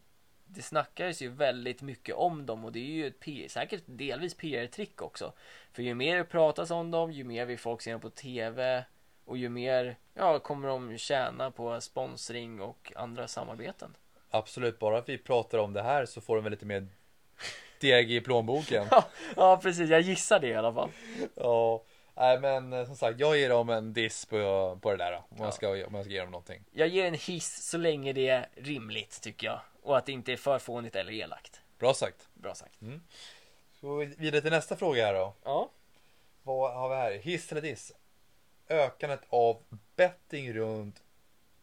det 0.45 0.61
snackades 0.61 1.21
ju 1.21 1.29
väldigt 1.29 1.81
mycket 1.81 2.15
om 2.15 2.45
dem 2.45 2.65
och 2.65 2.71
det 2.71 2.79
är 2.79 2.91
ju 2.91 3.07
ett 3.07 3.19
PR, 3.19 3.47
säkert 3.47 3.83
delvis 3.85 4.33
PR-trick 4.33 5.01
också. 5.01 5.33
För 5.73 5.83
ju 5.83 5.93
mer 5.93 6.17
det 6.17 6.23
pratas 6.23 6.71
om 6.71 6.91
dem, 6.91 7.11
ju 7.11 7.23
mer 7.23 7.45
vi 7.45 7.57
folk 7.57 7.81
ser 7.81 7.91
dem 7.91 8.01
på 8.01 8.09
TV 8.09 8.85
och 9.25 9.37
ju 9.37 9.49
mer, 9.49 9.97
ja, 10.13 10.39
kommer 10.39 10.67
de 10.67 10.97
tjäna 10.97 11.51
på 11.51 11.81
sponsring 11.81 12.61
och 12.61 12.93
andra 12.95 13.27
samarbeten. 13.27 13.95
Absolut, 14.29 14.79
bara 14.79 14.97
att 14.97 15.09
vi 15.09 15.17
pratar 15.17 15.57
om 15.57 15.73
det 15.73 15.81
här 15.81 16.05
så 16.05 16.21
får 16.21 16.35
de 16.35 16.43
väl 16.43 16.51
lite 16.51 16.65
mer 16.65 16.87
deg 17.79 18.11
i 18.11 18.21
plånboken. 18.21 18.87
ja, 19.35 19.59
precis, 19.63 19.89
jag 19.89 20.01
gissar 20.01 20.39
det 20.39 20.47
i 20.47 20.55
alla 20.55 20.73
fall. 20.73 20.89
ja, 21.35 21.83
nej 22.19 22.39
men 22.39 22.73
eh, 22.73 22.85
som 22.85 22.95
sagt, 22.95 23.19
jag 23.19 23.37
ger 23.37 23.49
dem 23.49 23.69
en 23.69 23.93
diss 23.93 24.25
på, 24.25 24.79
på 24.81 24.91
det 24.91 24.97
där 24.97 25.11
då, 25.11 25.17
om, 25.17 25.23
Ja. 25.37 25.43
jag 25.43 25.53
ska, 25.53 25.69
om 25.69 25.95
jag 25.95 26.03
ska 26.05 26.13
ge 26.13 26.21
dem 26.21 26.31
någonting. 26.31 26.63
Jag 26.71 26.87
ger 26.87 27.05
en 27.05 27.13
hiss 27.13 27.69
så 27.69 27.77
länge 27.77 28.13
det 28.13 28.29
är 28.29 28.47
rimligt 28.55 29.21
tycker 29.21 29.47
jag. 29.47 29.59
Och 29.81 29.97
att 29.97 30.05
det 30.05 30.11
inte 30.11 30.33
är 30.33 30.37
för 30.37 30.59
fånigt 30.59 30.95
eller 30.95 31.11
elakt. 31.13 31.61
Bra 31.79 31.93
sagt. 31.93 32.27
Bra 32.33 32.55
sagt. 32.55 32.79
Så 33.79 33.87
går 33.87 33.97
vi 33.97 34.05
vidare 34.05 34.41
till 34.41 34.51
nästa 34.51 34.75
fråga 34.75 35.05
här 35.05 35.13
då. 35.13 35.33
Ja. 35.43 35.69
Vad 36.43 36.73
har 36.73 36.89
vi 36.89 36.95
här? 36.95 37.11
Hiss 37.11 37.51
eller 37.51 37.61
diss? 37.61 37.91
Ökandet 38.67 39.21
av 39.29 39.63
betting 39.95 40.53
runt 40.53 41.03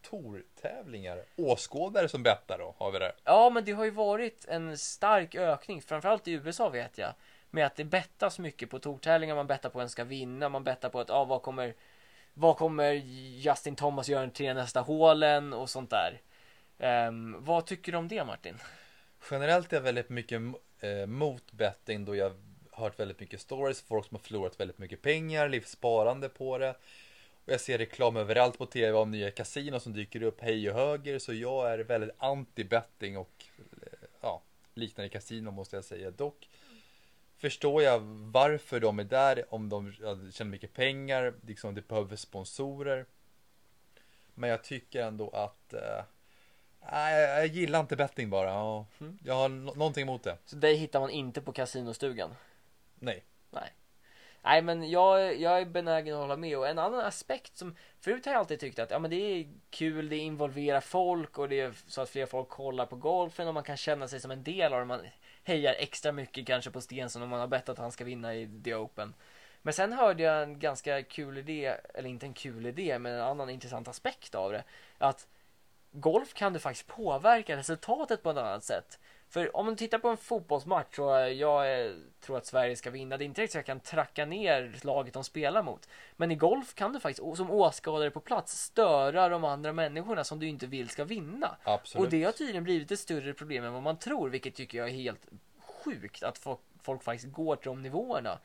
Tor-tävlingar. 0.02 1.24
Åskådare 1.36 2.08
som 2.08 2.22
bettar 2.22 2.58
då, 2.58 2.74
har 2.78 2.90
vi 2.90 2.98
där. 2.98 3.12
Ja, 3.24 3.50
men 3.50 3.64
det 3.64 3.72
har 3.72 3.84
ju 3.84 3.90
varit 3.90 4.44
en 4.48 4.78
stark 4.78 5.34
ökning, 5.34 5.82
framförallt 5.82 6.28
i 6.28 6.32
USA 6.32 6.68
vet 6.68 6.98
jag. 6.98 7.12
Med 7.56 7.66
att 7.66 7.76
det 7.76 7.84
bettas 7.84 8.38
mycket 8.38 8.70
på 8.70 8.78
tortävlingar, 8.78 9.34
man 9.34 9.46
bettar 9.46 9.70
på 9.70 9.78
vem 9.78 9.88
ska 9.88 10.04
vinna, 10.04 10.48
man 10.48 10.64
bettar 10.64 10.88
på 10.88 11.00
att, 11.00 11.08
ja, 11.08 11.24
vad 11.24 11.42
kommer, 11.42 11.74
vad 12.34 12.56
kommer 12.56 12.92
Justin 12.92 13.76
Thomas 13.76 14.08
göra 14.08 14.30
till 14.30 14.54
nästa 14.54 14.80
hålen 14.80 15.52
och 15.52 15.70
sånt 15.70 15.90
där. 15.90 16.20
Um, 17.08 17.44
vad 17.44 17.66
tycker 17.66 17.92
du 17.92 17.98
om 17.98 18.08
det 18.08 18.24
Martin? 18.24 18.58
Generellt 19.30 19.72
är 19.72 19.76
jag 19.76 19.82
väldigt 19.82 20.08
mycket 20.08 20.40
eh, 20.80 21.06
mot 21.06 21.52
betting 21.52 22.04
då 22.04 22.16
jag 22.16 22.32
hört 22.72 23.00
väldigt 23.00 23.20
mycket 23.20 23.40
stories, 23.40 23.82
folk 23.82 24.06
som 24.06 24.14
har 24.14 24.22
förlorat 24.22 24.60
väldigt 24.60 24.78
mycket 24.78 25.02
pengar, 25.02 25.48
livssparande 25.48 26.28
på 26.28 26.58
det. 26.58 26.70
Och 27.44 27.52
jag 27.52 27.60
ser 27.60 27.78
reklam 27.78 28.16
överallt 28.16 28.58
på 28.58 28.66
tv 28.66 28.98
om 28.98 29.10
nya 29.10 29.30
kasinon 29.30 29.80
som 29.80 29.92
dyker 29.92 30.22
upp 30.22 30.40
hej 30.40 30.70
och 30.70 30.76
höger. 30.76 31.18
Så 31.18 31.34
jag 31.34 31.72
är 31.72 31.78
väldigt 31.78 32.18
anti-betting 32.18 33.16
och 33.16 33.44
eh, 33.58 34.08
ja, 34.20 34.42
liknande 34.74 35.08
kasino 35.08 35.50
måste 35.50 35.76
jag 35.76 35.84
säga. 35.84 36.10
Dock 36.10 36.48
förstår 37.36 37.82
jag 37.82 38.00
varför 38.32 38.80
de 38.80 38.98
är 38.98 39.04
där, 39.04 39.54
om 39.54 39.68
de 39.68 39.92
tjänar 40.32 40.44
mycket 40.44 40.72
pengar, 40.72 41.34
liksom 41.46 41.74
de 41.74 41.80
behöver 41.80 42.16
sponsorer. 42.16 43.06
Men 44.34 44.50
jag 44.50 44.64
tycker 44.64 45.02
ändå 45.02 45.30
att 45.30 45.72
eh, 45.72 46.04
nej, 46.92 47.20
jag 47.20 47.46
gillar 47.46 47.80
inte 47.80 47.96
betting 47.96 48.30
bara. 48.30 48.50
Mm. 49.00 49.18
Jag 49.24 49.34
har 49.34 49.48
no- 49.48 49.76
någonting 49.76 50.02
emot 50.02 50.22
det. 50.22 50.38
Så 50.44 50.56
dig 50.56 50.76
hittar 50.76 51.00
man 51.00 51.10
inte 51.10 51.40
på 51.40 51.52
kasinostugan. 51.52 52.34
Nej. 52.98 53.24
Nej. 53.50 53.72
Nej 54.42 54.62
men 54.62 54.90
jag, 54.90 55.40
jag 55.40 55.60
är 55.60 55.64
benägen 55.64 56.14
att 56.14 56.20
hålla 56.20 56.36
med 56.36 56.58
och 56.58 56.68
en 56.68 56.78
annan 56.78 57.00
aspekt 57.00 57.56
som 57.56 57.76
förut 58.00 58.26
har 58.26 58.32
jag 58.32 58.38
alltid 58.38 58.60
tyckt 58.60 58.78
att 58.78 58.90
ja 58.90 58.98
men 58.98 59.10
det 59.10 59.16
är 59.16 59.46
kul, 59.70 60.08
det 60.08 60.16
involverar 60.16 60.80
folk 60.80 61.38
och 61.38 61.48
det 61.48 61.60
är 61.60 61.72
så 61.86 62.00
att 62.00 62.10
fler 62.10 62.26
folk 62.26 62.48
kollar 62.48 62.86
på 62.86 62.96
golfen 62.96 63.48
och 63.48 63.54
man 63.54 63.62
kan 63.62 63.76
känna 63.76 64.08
sig 64.08 64.20
som 64.20 64.30
en 64.30 64.42
del 64.42 64.72
av 64.72 64.78
det. 64.78 64.84
Man 64.84 65.00
hejar 65.46 65.74
extra 65.78 66.12
mycket 66.12 66.46
kanske 66.46 66.70
på 66.70 66.80
Stensson 66.80 67.22
om 67.22 67.28
man 67.28 67.40
har 67.40 67.46
bett 67.46 67.68
att 67.68 67.78
han 67.78 67.92
ska 67.92 68.04
vinna 68.04 68.34
i 68.34 68.60
The 68.64 68.74
Open. 68.74 69.14
Men 69.62 69.74
sen 69.74 69.92
hörde 69.92 70.22
jag 70.22 70.42
en 70.42 70.58
ganska 70.58 71.02
kul 71.02 71.38
idé, 71.38 71.76
eller 71.94 72.08
inte 72.08 72.26
en 72.26 72.34
kul 72.34 72.66
idé, 72.66 72.98
men 72.98 73.12
en 73.12 73.20
annan 73.20 73.50
intressant 73.50 73.88
aspekt 73.88 74.34
av 74.34 74.52
det. 74.52 74.64
Att 74.98 75.26
golf 75.92 76.34
kan 76.34 76.52
du 76.52 76.58
faktiskt 76.58 76.86
påverka 76.86 77.56
resultatet 77.56 78.22
på 78.22 78.30
ett 78.30 78.36
annat 78.36 78.64
sätt. 78.64 78.98
För 79.28 79.56
om 79.56 79.66
man 79.66 79.76
tittar 79.76 79.98
på 79.98 80.08
en 80.08 80.16
fotbollsmatch 80.16 80.98
och 80.98 81.20
eh, 81.20 81.28
jag 81.28 81.86
eh, 81.86 81.92
tror 82.20 82.36
att 82.36 82.46
Sverige 82.46 82.76
ska 82.76 82.90
vinna, 82.90 83.16
det 83.16 83.24
är 83.24 83.26
inte 83.26 83.42
riktigt 83.42 83.52
så 83.52 83.58
jag 83.58 83.66
kan 83.66 83.80
tracka 83.80 84.24
ner 84.26 84.78
laget 84.82 85.14
de 85.14 85.24
spelar 85.24 85.62
mot. 85.62 85.88
Men 86.16 86.30
i 86.30 86.34
golf 86.34 86.74
kan 86.74 86.92
du 86.92 87.00
faktiskt 87.00 87.36
som 87.36 87.50
åskådare 87.50 88.10
på 88.10 88.20
plats 88.20 88.62
störa 88.62 89.28
de 89.28 89.44
andra 89.44 89.72
människorna 89.72 90.24
som 90.24 90.38
du 90.38 90.48
inte 90.48 90.66
vill 90.66 90.88
ska 90.88 91.04
vinna. 91.04 91.56
Absolut. 91.64 92.04
Och 92.04 92.10
det 92.10 92.24
har 92.24 92.32
tydligen 92.32 92.64
blivit 92.64 92.90
ett 92.90 93.00
större 93.00 93.34
problem 93.34 93.64
än 93.64 93.72
vad 93.72 93.82
man 93.82 93.98
tror, 93.98 94.28
vilket 94.28 94.54
tycker 94.54 94.78
jag 94.78 94.88
är 94.88 94.92
helt 94.92 95.26
sjukt 95.58 96.22
att 96.22 96.38
folk, 96.38 96.60
folk 96.82 97.02
faktiskt 97.02 97.32
går 97.32 97.56
till 97.56 97.68
de 97.68 97.82
nivåerna. 97.82 98.38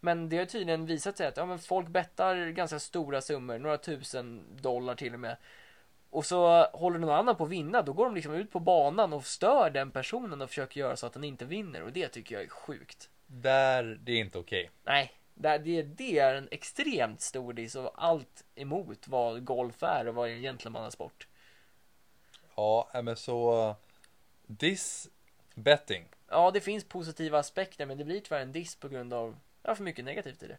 Men 0.00 0.28
det 0.28 0.38
har 0.38 0.44
tydligen 0.44 0.86
visat 0.86 1.16
sig 1.16 1.26
att 1.26 1.36
ja, 1.36 1.46
men 1.46 1.58
folk 1.58 1.88
bettar 1.88 2.50
ganska 2.50 2.78
stora 2.78 3.20
summor, 3.20 3.58
några 3.58 3.78
tusen 3.78 4.44
dollar 4.60 4.94
till 4.94 5.14
och 5.14 5.20
med. 5.20 5.36
Och 6.10 6.26
så 6.26 6.64
håller 6.64 6.98
någon 6.98 7.10
annan 7.10 7.36
på 7.36 7.44
att 7.44 7.50
vinna, 7.50 7.82
då 7.82 7.92
går 7.92 8.04
de 8.04 8.14
liksom 8.14 8.34
ut 8.34 8.50
på 8.50 8.60
banan 8.60 9.12
och 9.12 9.26
stör 9.26 9.70
den 9.70 9.90
personen 9.90 10.42
och 10.42 10.48
försöker 10.48 10.80
göra 10.80 10.96
så 10.96 11.06
att 11.06 11.12
den 11.12 11.24
inte 11.24 11.44
vinner. 11.44 11.82
Och 11.82 11.92
det 11.92 12.08
tycker 12.08 12.34
jag 12.34 12.44
är 12.44 12.48
sjukt. 12.48 13.10
Där, 13.26 13.98
det 14.02 14.12
är 14.12 14.20
inte 14.20 14.38
okej. 14.38 14.70
Nej, 14.84 15.12
det, 15.34 15.58
det, 15.58 15.82
det 15.82 16.18
är 16.18 16.34
en 16.34 16.48
extremt 16.50 17.20
stor 17.20 17.52
diss 17.52 17.74
och 17.74 17.92
allt 17.94 18.44
emot 18.54 19.08
vad 19.08 19.44
golf 19.44 19.82
är 19.82 20.08
och 20.08 20.14
vad 20.14 20.28
är 20.28 20.32
en 20.32 20.42
gentlemannasport. 20.42 21.26
Ja, 22.56 22.90
men 23.02 23.16
så 23.16 23.74
This 24.58 25.08
betting. 25.54 26.04
Ja, 26.28 26.50
det 26.50 26.60
finns 26.60 26.84
positiva 26.84 27.38
aspekter, 27.38 27.86
men 27.86 27.98
det 27.98 28.04
blir 28.04 28.20
tyvärr 28.20 28.40
en 28.40 28.52
diss 28.52 28.76
på 28.76 28.88
grund 28.88 29.14
av 29.14 29.36
ja, 29.62 29.74
för 29.74 29.84
mycket 29.84 30.04
negativt 30.04 30.42
i 30.42 30.46
det. 30.46 30.58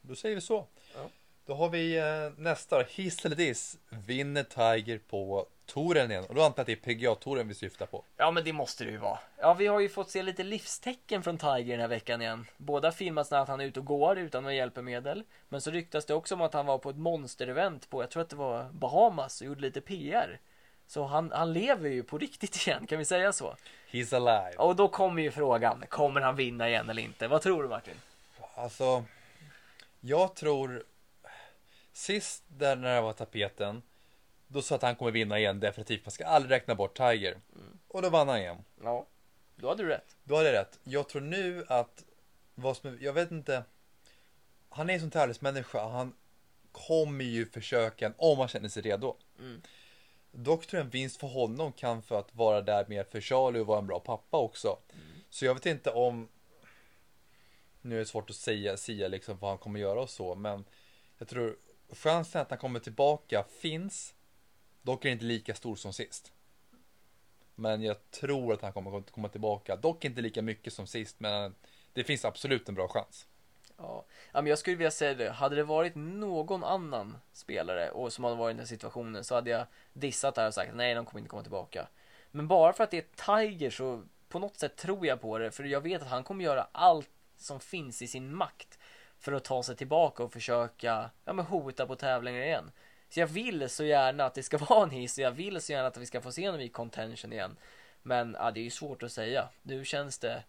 Då 0.00 0.14
säger 0.14 0.34
vi 0.34 0.40
så. 0.40 0.66
Ja. 0.94 1.08
Då 1.46 1.54
har 1.54 1.68
vi 1.68 1.98
eh, 1.98 2.42
nästa 2.42 2.82
Hiss 2.82 3.24
eller 3.24 3.36
diss. 3.36 3.78
Vinner 3.88 4.42
Tiger 4.42 4.98
på 4.98 5.46
touren 5.66 6.10
igen? 6.10 6.24
Och 6.28 6.34
då 6.34 6.42
antar 6.42 6.60
jag 6.60 6.62
att 6.62 6.84
det 6.84 6.90
är 6.90 6.94
PGA-touren 6.94 7.48
vi 7.48 7.54
syftar 7.54 7.86
på. 7.86 8.04
Ja, 8.16 8.30
men 8.30 8.44
det 8.44 8.52
måste 8.52 8.84
det 8.84 8.90
ju 8.90 8.96
vara. 8.96 9.18
Ja, 9.38 9.54
vi 9.54 9.66
har 9.66 9.80
ju 9.80 9.88
fått 9.88 10.10
se 10.10 10.22
lite 10.22 10.42
livstecken 10.42 11.22
från 11.22 11.38
Tiger 11.38 11.72
den 11.72 11.80
här 11.80 11.88
veckan 11.88 12.22
igen. 12.22 12.46
Båda 12.56 12.92
filmats 12.92 13.30
när 13.30 13.46
han 13.46 13.60
är 13.60 13.64
ute 13.64 13.80
och 13.80 13.86
går 13.86 14.18
utan 14.18 14.42
några 14.42 14.54
hjälpmedel. 14.54 15.22
Men 15.48 15.60
så 15.60 15.70
ryktas 15.70 16.04
det 16.04 16.14
också 16.14 16.34
om 16.34 16.40
att 16.40 16.54
han 16.54 16.66
var 16.66 16.78
på 16.78 16.90
ett 16.90 16.96
monsterevent 16.96 17.90
på, 17.90 18.02
jag 18.02 18.10
tror 18.10 18.22
att 18.22 18.30
det 18.30 18.36
var 18.36 18.68
Bahamas 18.72 19.40
och 19.40 19.46
gjorde 19.46 19.60
lite 19.60 19.80
PR. 19.80 20.40
Så 20.86 21.04
han, 21.04 21.32
han 21.32 21.52
lever 21.52 21.88
ju 21.88 22.02
på 22.02 22.18
riktigt 22.18 22.66
igen, 22.66 22.86
kan 22.86 22.98
vi 22.98 23.04
säga 23.04 23.32
så? 23.32 23.56
He's 23.90 24.16
alive. 24.16 24.56
Och 24.56 24.76
då 24.76 24.88
kommer 24.88 25.22
ju 25.22 25.30
frågan, 25.30 25.84
kommer 25.88 26.20
han 26.20 26.36
vinna 26.36 26.68
igen 26.68 26.90
eller 26.90 27.02
inte? 27.02 27.28
Vad 27.28 27.42
tror 27.42 27.62
du 27.62 27.68
Martin? 27.68 27.94
Alltså, 28.54 29.04
jag 30.00 30.34
tror 30.34 30.84
sist 31.96 32.44
där 32.48 32.76
när 32.76 32.94
det 32.94 33.00
var 33.00 33.12
tapeten, 33.12 33.82
då 34.48 34.62
sa 34.62 34.74
att 34.74 34.82
han 34.82 34.96
kommer 34.96 35.10
vinna 35.10 35.38
igen 35.38 35.60
definitivt. 35.60 36.04
Man 36.04 36.10
ska 36.10 36.26
aldrig 36.26 36.52
räkna 36.52 36.74
bort 36.74 36.96
Tiger. 36.96 37.40
Och 37.88 38.02
då 38.02 38.10
vann 38.10 38.28
han 38.28 38.38
igen. 38.38 38.64
Ja, 38.82 39.06
då 39.56 39.68
hade 39.68 39.82
du 39.82 39.88
rätt. 39.88 40.16
Då 40.24 40.36
hade 40.36 40.52
jag 40.52 40.60
rätt. 40.60 40.78
Jag 40.84 41.08
tror 41.08 41.22
nu 41.22 41.64
att 41.68 42.04
vad 42.54 42.76
som 42.76 42.98
jag 43.00 43.12
vet 43.12 43.30
inte. 43.30 43.62
Han 44.68 44.90
är 44.90 44.94
en 44.94 45.00
sån 45.00 45.10
tävlingsmänniska. 45.10 45.88
Han 45.88 46.12
kommer 46.72 47.24
ju 47.24 47.46
försöka 47.46 48.12
om 48.16 48.38
han 48.38 48.48
känner 48.48 48.68
sig 48.68 48.82
redo. 48.82 49.16
Mm. 49.38 49.62
Dock 50.30 50.66
tror 50.66 50.78
jag 50.78 50.84
en 50.84 50.90
vinst 50.90 51.20
för 51.20 51.26
honom 51.26 51.72
kan 51.72 52.02
för 52.02 52.18
att 52.18 52.34
vara 52.34 52.60
där 52.60 52.86
mer 52.88 53.04
för 53.04 53.20
Charlie 53.20 53.60
och 53.60 53.66
vara 53.66 53.78
en 53.78 53.86
bra 53.86 54.00
pappa 54.00 54.38
också. 54.38 54.78
Så 55.30 55.44
jag 55.44 55.54
vet 55.54 55.66
inte 55.66 55.90
om 55.90 56.28
nu 57.82 57.94
är 57.94 57.98
det 57.98 58.06
svårt 58.06 58.30
att 58.30 58.36
säga, 58.36 58.76
säga 58.76 59.08
liksom 59.08 59.38
vad 59.38 59.50
han 59.50 59.58
kommer 59.58 59.80
göra 59.80 60.00
och 60.00 60.10
så, 60.10 60.34
men 60.34 60.64
jag 61.18 61.28
tror 61.28 61.56
chansen 61.90 62.40
att 62.40 62.50
han 62.50 62.58
kommer 62.58 62.80
tillbaka 62.80 63.44
finns. 63.60 64.14
Dock 64.82 65.04
är 65.04 65.08
det 65.08 65.12
inte 65.12 65.24
lika 65.24 65.54
stor 65.54 65.76
som 65.76 65.92
sist. 65.92 66.32
Men 67.54 67.82
jag 67.82 68.10
tror 68.10 68.52
att 68.52 68.62
han 68.62 68.72
kommer 68.72 69.02
komma 69.02 69.28
tillbaka. 69.28 69.76
Dock 69.76 70.04
inte 70.04 70.20
lika 70.20 70.42
mycket 70.42 70.72
som 70.72 70.86
sist, 70.86 71.20
men 71.20 71.54
det 71.92 72.04
finns 72.04 72.24
absolut 72.24 72.68
en 72.68 72.74
bra 72.74 72.88
chans. 72.88 73.26
Ja. 73.76 74.04
ja, 74.32 74.42
men 74.42 74.46
jag 74.46 74.58
skulle 74.58 74.76
vilja 74.76 74.90
säga 74.90 75.14
det. 75.14 75.30
Hade 75.30 75.56
det 75.56 75.64
varit 75.64 75.94
någon 75.94 76.64
annan 76.64 77.18
spelare 77.32 77.90
och 77.90 78.12
som 78.12 78.24
hade 78.24 78.36
varit 78.36 78.50
i 78.50 78.54
den 78.54 78.58
här 78.58 78.66
situationen 78.66 79.24
så 79.24 79.34
hade 79.34 79.50
jag 79.50 79.66
dissat 79.92 80.34
det 80.34 80.40
här 80.40 80.48
och 80.48 80.54
sagt 80.54 80.74
nej, 80.74 80.94
de 80.94 81.06
kommer 81.06 81.20
inte 81.20 81.30
komma 81.30 81.42
tillbaka. 81.42 81.88
Men 82.30 82.48
bara 82.48 82.72
för 82.72 82.84
att 82.84 82.90
det 82.90 82.98
är 82.98 83.46
Tiger 83.46 83.70
så 83.70 84.02
på 84.28 84.38
något 84.38 84.56
sätt 84.56 84.76
tror 84.76 85.06
jag 85.06 85.20
på 85.20 85.38
det, 85.38 85.50
för 85.50 85.64
jag 85.64 85.80
vet 85.80 86.02
att 86.02 86.08
han 86.08 86.24
kommer 86.24 86.44
göra 86.44 86.68
allt 86.72 87.10
som 87.36 87.60
finns 87.60 88.02
i 88.02 88.06
sin 88.06 88.34
makt 88.34 88.75
för 89.26 89.32
att 89.32 89.44
ta 89.44 89.62
sig 89.62 89.76
tillbaka 89.76 90.22
och 90.22 90.32
försöka 90.32 91.10
ja, 91.24 91.32
men 91.32 91.44
hota 91.44 91.86
på 91.86 91.96
tävlingar 91.96 92.40
igen. 92.42 92.70
Så 93.08 93.20
jag 93.20 93.26
vill 93.26 93.68
så 93.68 93.84
gärna 93.84 94.24
att 94.24 94.34
det 94.34 94.42
ska 94.42 94.58
vara 94.70 94.82
en 94.82 94.90
hiss 94.90 95.18
och 95.18 95.24
jag 95.24 95.30
vill 95.30 95.60
så 95.60 95.72
gärna 95.72 95.88
att 95.88 95.96
vi 95.96 96.06
ska 96.06 96.20
få 96.20 96.32
se 96.32 96.46
honom 96.46 96.60
i 96.60 96.68
contention 96.68 97.32
igen. 97.32 97.56
Men 98.02 98.36
ja, 98.38 98.50
det 98.50 98.60
är 98.60 98.64
ju 98.64 98.70
svårt 98.70 99.02
att 99.02 99.12
säga. 99.12 99.48
Nu 99.62 99.84
känns 99.84 100.18
det 100.18 100.42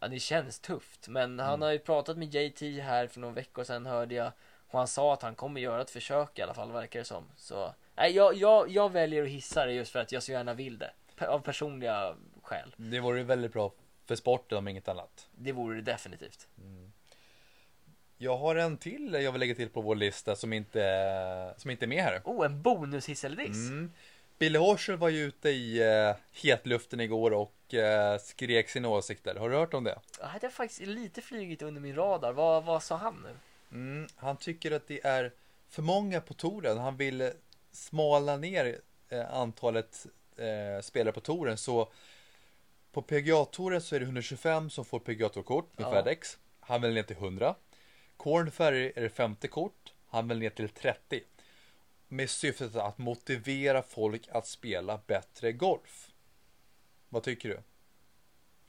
Ja, 0.00 0.08
det 0.08 0.18
känns 0.18 0.60
tufft. 0.60 1.08
Men 1.08 1.38
han 1.38 1.48
Mm. 1.48 1.62
har 1.62 1.72
ju 1.72 1.78
pratat 1.78 2.18
med 2.18 2.34
JT 2.34 2.62
här 2.80 3.06
för 3.06 3.20
några 3.20 3.34
veckor 3.34 3.64
sedan 3.64 3.86
hörde 3.86 4.14
jag. 4.14 4.32
Och 4.70 4.78
han 4.78 4.88
sa 4.88 5.12
att 5.14 5.22
han 5.22 5.34
kommer 5.34 5.60
göra 5.60 5.82
ett 5.82 5.90
försök 5.90 6.38
i 6.38 6.42
alla 6.42 6.54
fall, 6.54 6.72
verkar 6.72 6.98
det 6.98 7.04
som. 7.04 7.24
Så 7.36 7.74
nej, 7.94 8.12
jag, 8.12 8.34
jag, 8.34 8.68
jag 8.68 8.92
väljer 8.92 9.22
att 9.22 9.28
hissa 9.28 9.66
det 9.66 9.72
just 9.72 9.92
för 9.92 9.98
att 9.98 10.12
jag 10.12 10.22
så 10.22 10.32
gärna 10.32 10.54
vill 10.54 10.78
det. 10.78 10.90
Av 11.26 11.38
personliga 11.40 12.14
skäl. 12.42 12.74
Det 12.76 13.00
vore 13.00 13.18
ju 13.18 13.24
väldigt 13.24 13.52
bra 13.52 13.72
för 14.06 14.16
sporten 14.16 14.58
om 14.58 14.68
inget 14.68 14.88
annat. 14.88 15.28
Det 15.32 15.52
vore 15.52 15.76
det 15.76 15.82
definitivt. 15.92 16.48
Jag 18.22 18.36
har 18.36 18.56
en 18.56 18.76
till 18.76 19.12
jag 19.12 19.32
vill 19.32 19.40
lägga 19.40 19.54
till 19.54 19.68
på 19.68 19.80
vår 19.80 19.96
lista 19.96 20.36
som 20.36 20.52
inte, 20.52 21.54
som 21.56 21.70
inte 21.70 21.84
är 21.84 21.86
med 21.86 22.04
här. 22.04 22.20
Oh, 22.24 22.46
en 22.46 22.62
bonushiss 22.62 23.24
eller 23.24 23.36
diss? 23.36 23.68
Mm. 23.68 23.92
Billy 24.38 24.58
Horschel 24.58 24.96
var 24.96 25.08
ju 25.08 25.18
ute 25.24 25.48
i 25.48 25.82
uh, 26.08 26.14
hetluften 26.32 27.00
igår 27.00 27.30
och 27.30 27.74
eh, 27.74 28.18
skrek 28.18 28.68
sina 28.68 28.88
åsikter. 28.88 29.34
Har 29.34 29.50
du 29.50 29.56
hört 29.56 29.74
om 29.74 29.84
det? 29.84 29.98
Det 30.18 30.26
hade 30.26 30.50
faktiskt 30.50 30.80
lite 30.80 31.22
flugit 31.22 31.62
under 31.62 31.80
min 31.80 31.94
radar. 31.94 32.32
Vad, 32.32 32.64
vad 32.64 32.82
sa 32.82 32.96
han 32.96 33.26
nu? 33.26 33.36
Mm, 33.76 34.08
han 34.16 34.36
tycker 34.36 34.70
att 34.70 34.88
det 34.88 35.06
är 35.06 35.32
för 35.68 35.82
många 35.82 36.20
på 36.20 36.34
touren. 36.34 36.78
Han 36.78 36.96
vill 36.96 37.30
smala 37.72 38.36
ner 38.36 38.78
eh, 39.08 39.34
antalet 39.34 40.06
eh, 40.36 40.82
spelare 40.82 41.12
på 41.12 41.20
touren. 41.20 41.56
Så 41.56 41.92
på 42.92 43.02
PGA-touren 43.02 43.80
så 43.80 43.94
är 43.94 44.00
det 44.00 44.04
125 44.04 44.70
som 44.70 44.84
får 44.84 44.98
PGA-tourkort 44.98 45.78
med 45.78 45.86
Ja. 45.86 45.92
FedEx. 45.92 46.38
Han 46.60 46.82
vill 46.82 46.94
ner 46.94 47.02
till 47.02 47.16
100. 47.16 47.54
Cornferry 48.20 48.92
är 48.96 49.02
det 49.02 49.08
50 49.08 49.48
kort. 49.48 49.92
Han 50.08 50.28
vill 50.28 50.38
ner 50.38 50.50
till 50.50 50.68
30. 50.68 51.22
Med 52.08 52.30
syftet 52.30 52.76
att 52.76 52.98
motivera 52.98 53.82
folk 53.82 54.28
att 54.28 54.46
spela 54.46 55.00
bättre 55.06 55.52
golf. 55.52 56.10
Vad 57.08 57.22
tycker 57.22 57.48
du? 57.48 57.60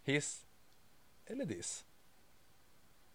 Hiss 0.04 0.46
eller 1.26 1.46
diss? 1.46 1.86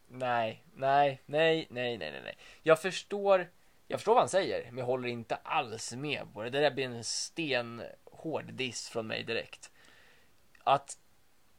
Nej, 0.08 0.62
nej, 0.74 1.22
nej, 1.26 1.66
nej, 1.70 1.98
nej, 1.98 2.10
nej, 2.12 2.20
nej. 2.24 2.38
Jag 2.62 2.82
förstår, 2.82 3.50
jag 3.86 4.00
förstår 4.00 4.14
vad 4.14 4.22
han 4.22 4.28
säger, 4.28 4.64
men 4.64 4.78
jag 4.78 4.86
håller 4.86 5.08
inte 5.08 5.36
alls 5.36 5.92
med 5.92 6.32
på 6.32 6.42
det. 6.42 6.50
Det 6.50 6.60
där 6.60 6.70
blir 6.70 6.84
en 6.84 7.04
stenhård 7.04 8.52
diss 8.52 8.88
från 8.88 9.06
mig 9.06 9.24
direkt. 9.24 9.70
Att 10.64 10.98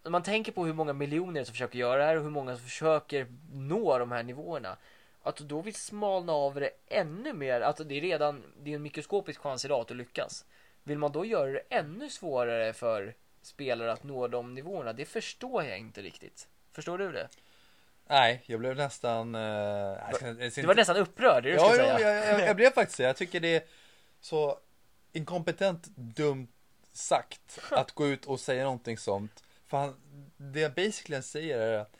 när 0.08 0.12
man 0.12 0.24
tänker 0.24 0.52
på 0.52 0.66
hur 0.66 0.74
många 0.74 0.94
miljoner 0.94 1.44
som 1.44 1.54
försöker 1.54 1.80
göra 1.80 1.98
det 1.98 2.04
här 2.06 2.16
och 2.18 2.24
hur 2.24 2.30
många 2.30 2.56
som 2.56 2.64
försöker 2.64 3.28
nå 3.54 3.98
de 4.00 4.12
här 4.12 4.24
nivåerna. 4.24 4.78
Att 5.24 5.38
då 5.38 5.62
vill 5.62 5.76
smalna 5.76 6.34
av 6.34 6.56
det 6.56 6.70
ännu 6.88 7.34
mer, 7.34 7.62
att 7.62 7.78
det 7.90 7.98
är 7.98 8.02
redan, 8.02 8.44
det 8.64 8.72
är 8.72 8.76
en 8.76 8.82
mikroskopisk 8.82 9.40
chans 9.42 9.66
idag 9.66 9.82
att 9.82 9.92
lyckas. 9.98 10.46
Vill 10.84 10.98
man 10.98 11.12
då 11.12 11.26
göra 11.26 11.52
det 11.52 11.62
ännu 11.70 12.10
svårare 12.10 12.74
för 12.74 13.14
spelare 13.42 13.92
att 13.92 14.04
nå 14.04 14.28
de 14.28 14.54
nivåerna? 14.56 14.94
Det 14.94 15.06
förstår 15.06 15.64
jag 15.64 15.78
inte 15.80 16.02
riktigt. 16.02 16.48
Förstår 16.72 16.98
du 16.98 17.12
det? 17.12 17.28
Nej, 18.10 18.44
jag 18.46 18.60
blev 18.60 18.76
nästan... 18.76 19.36
Eh, 19.36 19.42
jag 19.42 20.16
ska- 20.16 20.28
jag 20.28 20.52
ska 20.52 20.62
Du 20.62 20.68
var 20.68 20.74
inte- 20.74 20.82
nästan 20.82 20.98
upprörd, 20.98 21.44
det 21.44 21.50
du 21.50 21.56
Ja, 21.56 21.70
säga. 21.76 22.00
jag, 22.00 22.26
jag, 22.40 22.48
jag 22.48 22.56
blev 22.56 22.72
faktiskt 22.72 22.98
det. 22.98 23.04
Jag 23.04 23.16
tycker 23.18 23.40
det 23.40 23.56
är 23.56 23.62
så 24.22 24.58
inkompetent 25.14 25.88
dumt 25.96 26.48
sagt 26.94 27.60
att 27.72 27.92
gå 27.92 28.08
ut 28.08 28.26
och 28.26 28.40
säga 28.40 28.64
någonting 28.64 28.98
sånt. 28.98 29.44
För 29.68 29.78
han, 29.78 29.96
det 30.38 30.60
jag 30.60 30.74
basically 30.74 31.22
säger 31.22 31.60
är 31.60 31.80
att 31.80 31.98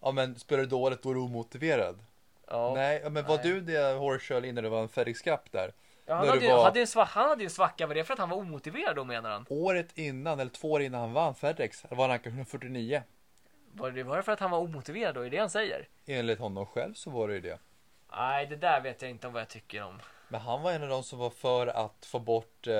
ja 0.00 0.12
men 0.12 0.38
spelar 0.38 0.62
du 0.62 0.68
dåligt 0.68 1.02
då 1.02 1.10
är 1.10 1.14
du 1.14 1.20
omotiverad. 1.20 2.04
Ja. 2.46 2.72
nej, 2.74 3.10
men 3.10 3.24
var 3.26 3.36
nej. 3.36 3.46
du 3.46 3.60
det 3.60 3.98
Horschel 3.98 4.44
innan 4.44 4.64
det 4.64 4.70
var 4.70 4.82
en 4.82 4.88
FedEx 4.88 5.22
Cup 5.22 5.52
där? 5.52 5.72
Ja, 6.06 6.14
han, 6.14 6.28
hade, 6.28 6.40
du 6.40 6.46
ju- 6.46 6.52
var- 6.52 6.64
hade 6.64 6.80
en 6.80 6.86
svacka, 6.86 7.10
han 7.14 7.28
hade 7.28 7.42
ju 7.42 7.46
en 7.46 7.50
svacka, 7.50 7.86
var 7.86 7.94
det 7.94 8.04
för 8.04 8.12
att 8.12 8.18
han 8.18 8.28
var 8.28 8.36
omotiverad 8.36 8.96
då 8.96 9.04
menar 9.04 9.30
han? 9.30 9.46
Året 9.48 9.98
innan, 9.98 10.40
eller 10.40 10.50
två 10.50 10.72
år 10.72 10.82
innan 10.82 11.00
han 11.00 11.12
vann 11.12 11.34
FedEx, 11.34 11.84
var 11.90 11.96
han 11.96 12.08
rankad 12.08 12.32
149. 12.32 13.02
Var 13.72 13.90
det, 13.90 14.02
var 14.02 14.16
det 14.16 14.22
för 14.22 14.32
att 14.32 14.40
han 14.40 14.50
var 14.50 14.58
omotiverad 14.58 15.14
då? 15.14 15.20
Är 15.20 15.30
det 15.30 15.38
han 15.38 15.50
säger? 15.50 15.88
Enligt 16.06 16.38
honom 16.38 16.66
själv 16.66 16.94
så 16.94 17.10
var 17.10 17.28
det 17.28 17.34
ju 17.34 17.40
det. 17.40 17.58
Nej, 18.12 18.46
det 18.46 18.56
där 18.56 18.80
vet 18.80 19.02
jag 19.02 19.10
inte 19.10 19.26
om 19.26 19.32
vad 19.32 19.42
jag 19.42 19.48
tycker 19.48 19.82
om. 19.82 20.00
Men 20.28 20.40
han 20.40 20.62
var 20.62 20.72
en 20.72 20.82
av 20.82 20.88
de 20.88 21.02
som 21.02 21.18
var 21.18 21.30
för 21.30 21.66
att 21.66 22.06
få 22.06 22.18
bort 22.18 22.66
eh, 22.66 22.74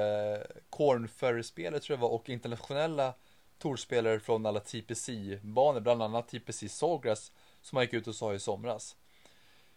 Cornferry-spelet 0.70 1.82
tror 1.82 1.98
jag 1.98 2.00
var 2.00 2.08
och 2.08 2.28
internationella 2.28 3.14
torspelare 3.60 4.20
från 4.20 4.46
alla 4.46 4.60
TPC-banor, 4.60 5.80
bland 5.80 6.02
annat 6.02 6.28
TPC 6.28 6.68
Sawgrass 6.68 7.32
som 7.60 7.76
han 7.76 7.84
gick 7.84 7.94
ut 7.94 8.06
och 8.06 8.14
sa 8.14 8.34
i 8.34 8.38
somras. 8.38 8.96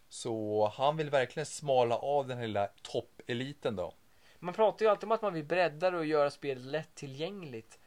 Så 0.10 0.68
han 0.76 0.98
vill 0.98 1.10
verkligen 1.10 1.46
smala 1.46 1.98
av 1.98 2.28
den 2.28 2.38
här 2.38 2.48
lilla 2.48 2.70
toppeliten 2.82 3.76
då. 3.76 3.94
Man 4.40 4.54
pratar 4.54 4.86
ju 4.86 4.92
alltid 4.92 5.04
om 5.04 5.12
att 5.12 5.22
man 5.22 5.34
vill 5.34 5.44
bredda 5.44 5.92
det 5.92 5.98
och 5.98 6.06
göra 6.06 6.32
spelet 6.32 6.64
lättillgängligt. 6.64 7.80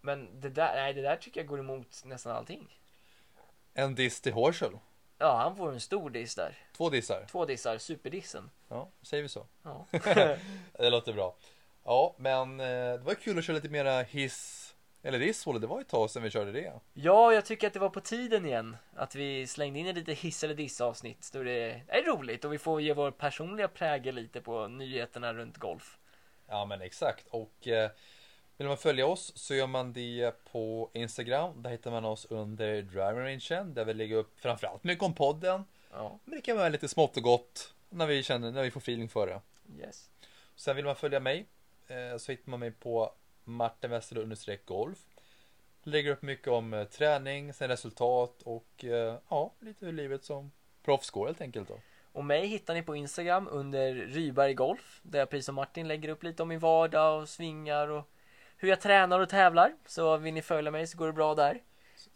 Men 0.00 0.40
det 0.40 0.48
där, 0.48 0.74
nej, 0.74 0.94
det 0.94 1.02
där 1.02 1.16
tycker 1.16 1.40
jag 1.40 1.48
går 1.48 1.60
emot 1.60 2.02
nästan 2.04 2.36
allting. 2.36 2.78
En 3.74 3.94
diss 3.94 4.20
till 4.20 4.32
Horschel. 4.32 4.78
Ja, 5.18 5.36
han 5.36 5.56
får 5.56 5.72
en 5.72 5.80
stor 5.80 6.10
diss 6.10 6.34
där. 6.34 6.58
Två 6.76 6.90
dissar. 6.90 7.26
Två 7.30 7.44
dissar, 7.44 7.78
superdissen. 7.78 8.50
Ja, 8.68 8.88
säger 9.02 9.22
vi 9.22 9.28
så. 9.28 9.46
Ja. 9.62 9.86
Det 10.72 10.90
låter 10.90 11.12
bra. 11.12 11.36
Ja, 11.84 12.14
men 12.18 12.60
eh, 12.60 12.66
det 12.66 13.02
var 13.04 13.14
kul 13.14 13.38
att 13.38 13.44
köra 13.44 13.54
lite 13.54 13.68
mera 13.68 14.02
hiss 14.02 14.65
eller 15.06 15.18
diss 15.18 15.46
Olle. 15.46 15.58
Det 15.58 15.66
var 15.66 15.80
ett 15.80 15.88
tag 15.88 16.10
sedan 16.10 16.22
vi 16.22 16.30
körde 16.30 16.52
det. 16.52 16.72
ja, 16.94 17.32
jag 17.32 17.44
tycker 17.44 17.66
att 17.66 17.72
det 17.72 17.78
var 17.78 17.88
på 17.90 18.00
tiden 18.00 18.46
igen. 18.46 18.76
Att 18.96 19.14
vi 19.14 19.46
slängde 19.46 19.78
in 19.78 19.86
ett 19.86 19.96
lite 19.96 20.12
hiss 20.12 20.44
eller 20.44 20.54
diss 20.54 20.80
avsnitt. 20.80 21.30
Då 21.32 21.42
det 21.42 21.82
är 21.88 22.02
roligt 22.02 22.44
och 22.44 22.52
vi 22.52 22.58
får 22.58 22.80
ge 22.80 22.92
vår 22.92 23.10
personliga 23.10 23.68
prägel 23.68 24.14
lite 24.14 24.40
på 24.40 24.68
nyheterna 24.68 25.34
runt 25.34 25.56
golf. 25.56 25.98
Ja 26.48 26.64
men 26.64 26.80
exakt 26.80 27.26
och 27.30 27.68
eh, 27.68 27.90
vill 28.56 28.68
man 28.68 28.76
följa 28.76 29.06
oss 29.06 29.32
så 29.36 29.54
gör 29.54 29.66
man 29.66 29.92
det 29.92 30.44
på 30.52 30.90
Instagram. 30.94 31.62
Där 31.62 31.70
hittar 31.70 31.90
man 31.90 32.04
oss 32.04 32.26
under 32.30 32.82
Driving 32.82 33.74
där 33.74 33.84
vi 33.84 33.94
lägger 33.94 34.16
upp 34.16 34.40
framförallt 34.40 34.84
mycket 34.84 35.04
om 35.04 35.14
podden. 35.14 35.64
Ja, 35.92 36.18
Men 36.24 36.34
det 36.34 36.40
kan 36.42 36.56
vara 36.56 36.68
lite 36.68 36.88
smått 36.88 37.16
och 37.16 37.22
gott 37.22 37.74
när 37.90 38.06
vi 38.06 38.22
känner, 38.22 38.50
när 38.52 38.62
vi 38.62 38.70
får 38.70 38.80
feeling 38.80 39.08
för 39.08 39.26
det. 39.26 39.40
yes. 39.84 40.10
Sen 40.56 40.76
vill 40.76 40.84
man 40.84 40.96
följa 40.96 41.20
mig 41.20 41.46
eh, 41.88 42.18
så 42.18 42.32
hittar 42.32 42.50
man 42.50 42.60
mig 42.60 42.70
på 42.70 43.12
Martin 43.46 43.90
Westerlund 43.90 44.22
understreck 44.22 44.66
golf. 44.66 44.98
Lägger 45.82 46.10
upp 46.10 46.22
mycket 46.22 46.48
om 46.48 46.74
eh, 46.74 46.84
träning, 46.84 47.52
sen 47.52 47.68
resultat 47.68 48.42
och 48.42 48.84
eh, 48.84 49.18
ja, 49.28 49.52
lite 49.60 49.86
hur 49.86 49.92
livet 49.92 50.24
som 50.24 50.52
proffs 50.82 51.10
går 51.10 51.26
helt 51.26 51.40
enkelt 51.40 51.68
då. 51.68 51.80
Och 52.12 52.24
mig 52.24 52.46
hittar 52.46 52.74
ni 52.74 52.82
på 52.82 52.96
Instagram 52.96 53.48
under 53.50 53.94
Ryberg 53.94 54.54
Golf. 54.54 55.00
Där 55.02 55.18
jag 55.18 55.30
precis 55.30 55.46
som 55.46 55.54
Martin 55.54 55.88
lägger 55.88 56.08
upp 56.08 56.22
lite 56.22 56.42
om 56.42 56.48
min 56.48 56.58
vardag 56.58 57.20
och 57.20 57.28
svingar 57.28 57.88
och 57.88 58.10
hur 58.56 58.68
jag 58.68 58.80
tränar 58.80 59.20
och 59.20 59.28
tävlar. 59.28 59.72
Så 59.86 60.16
vill 60.16 60.34
ni 60.34 60.42
följa 60.42 60.70
mig 60.70 60.86
så 60.86 60.98
går 60.98 61.06
det 61.06 61.12
bra 61.12 61.34
där. 61.34 61.60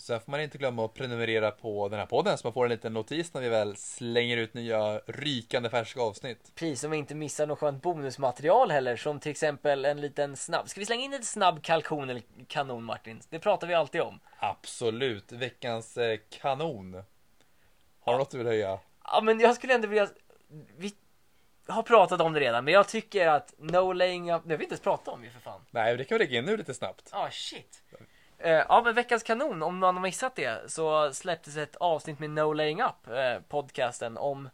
Sen 0.00 0.20
får 0.20 0.30
man 0.30 0.40
inte 0.40 0.58
glömma 0.58 0.84
att 0.84 0.94
prenumerera 0.94 1.50
på 1.50 1.88
den 1.88 1.98
här 1.98 2.06
podden 2.06 2.38
så 2.38 2.46
man 2.46 2.52
får 2.52 2.64
en 2.64 2.70
liten 2.70 2.92
notis 2.92 3.34
när 3.34 3.40
vi 3.40 3.48
väl 3.48 3.76
slänger 3.76 4.36
ut 4.36 4.54
nya 4.54 4.98
rykande 4.98 5.70
färska 5.70 6.00
avsnitt. 6.00 6.52
Precis, 6.54 6.80
som 6.80 6.90
vi 6.90 6.96
inte 6.96 7.14
missar 7.14 7.46
något 7.46 7.58
skönt 7.58 7.82
bonusmaterial 7.82 8.70
heller, 8.70 8.96
som 8.96 9.20
till 9.20 9.30
exempel 9.30 9.84
en 9.84 10.00
liten 10.00 10.36
snabb. 10.36 10.68
Ska 10.68 10.80
vi 10.80 10.86
slänga 10.86 11.04
in 11.04 11.14
en 11.14 11.24
snabb 11.24 11.62
kalkon 11.62 12.10
eller 12.10 12.22
kanon 12.48 12.84
Martin? 12.84 13.20
Det 13.30 13.38
pratar 13.38 13.66
vi 13.66 13.74
alltid 13.74 14.00
om. 14.00 14.20
Absolut, 14.38 15.32
veckans 15.32 15.96
eh, 15.96 16.18
kanon. 16.30 17.02
Har 18.00 18.12
du 18.12 18.18
något 18.18 18.30
du 18.30 18.38
vill 18.38 18.46
höja? 18.46 18.78
Ja, 19.04 19.20
men 19.20 19.40
jag 19.40 19.56
skulle 19.56 19.74
ändå 19.74 19.88
vilja... 19.88 20.08
Vi 20.76 20.94
har 21.66 21.82
pratat 21.82 22.20
om 22.20 22.32
det 22.32 22.40
redan, 22.40 22.64
men 22.64 22.74
jag 22.74 22.88
tycker 22.88 23.28
att 23.28 23.54
No 23.58 23.92
Laying 23.92 24.32
Up... 24.32 24.42
Det 24.44 24.52
har 24.52 24.58
vi 24.58 24.64
inte 24.64 24.72
ens 24.72 24.82
pratat 24.82 25.08
om 25.08 25.24
ju 25.24 25.30
för 25.30 25.40
fan. 25.40 25.60
Nej, 25.70 25.96
det 25.96 26.04
kan 26.04 26.18
vi 26.18 26.24
lägga 26.24 26.38
in 26.38 26.44
nu 26.44 26.56
lite 26.56 26.74
snabbt. 26.74 27.08
Ah, 27.12 27.30
shit. 27.30 27.82
Eh, 28.42 28.64
ja, 28.68 28.82
men 28.84 28.94
veckans 28.94 29.22
kanon, 29.22 29.62
om 29.62 29.78
man 29.78 29.96
har 29.96 30.02
missat 30.02 30.36
det, 30.36 30.70
så 30.70 31.12
släpptes 31.12 31.56
ett 31.56 31.76
avsnitt 31.76 32.18
med 32.18 32.30
No 32.30 32.52
Laying 32.52 32.82
Up, 32.82 33.08
eh, 33.08 33.40
podcasten, 33.48 34.16
om 34.16 34.48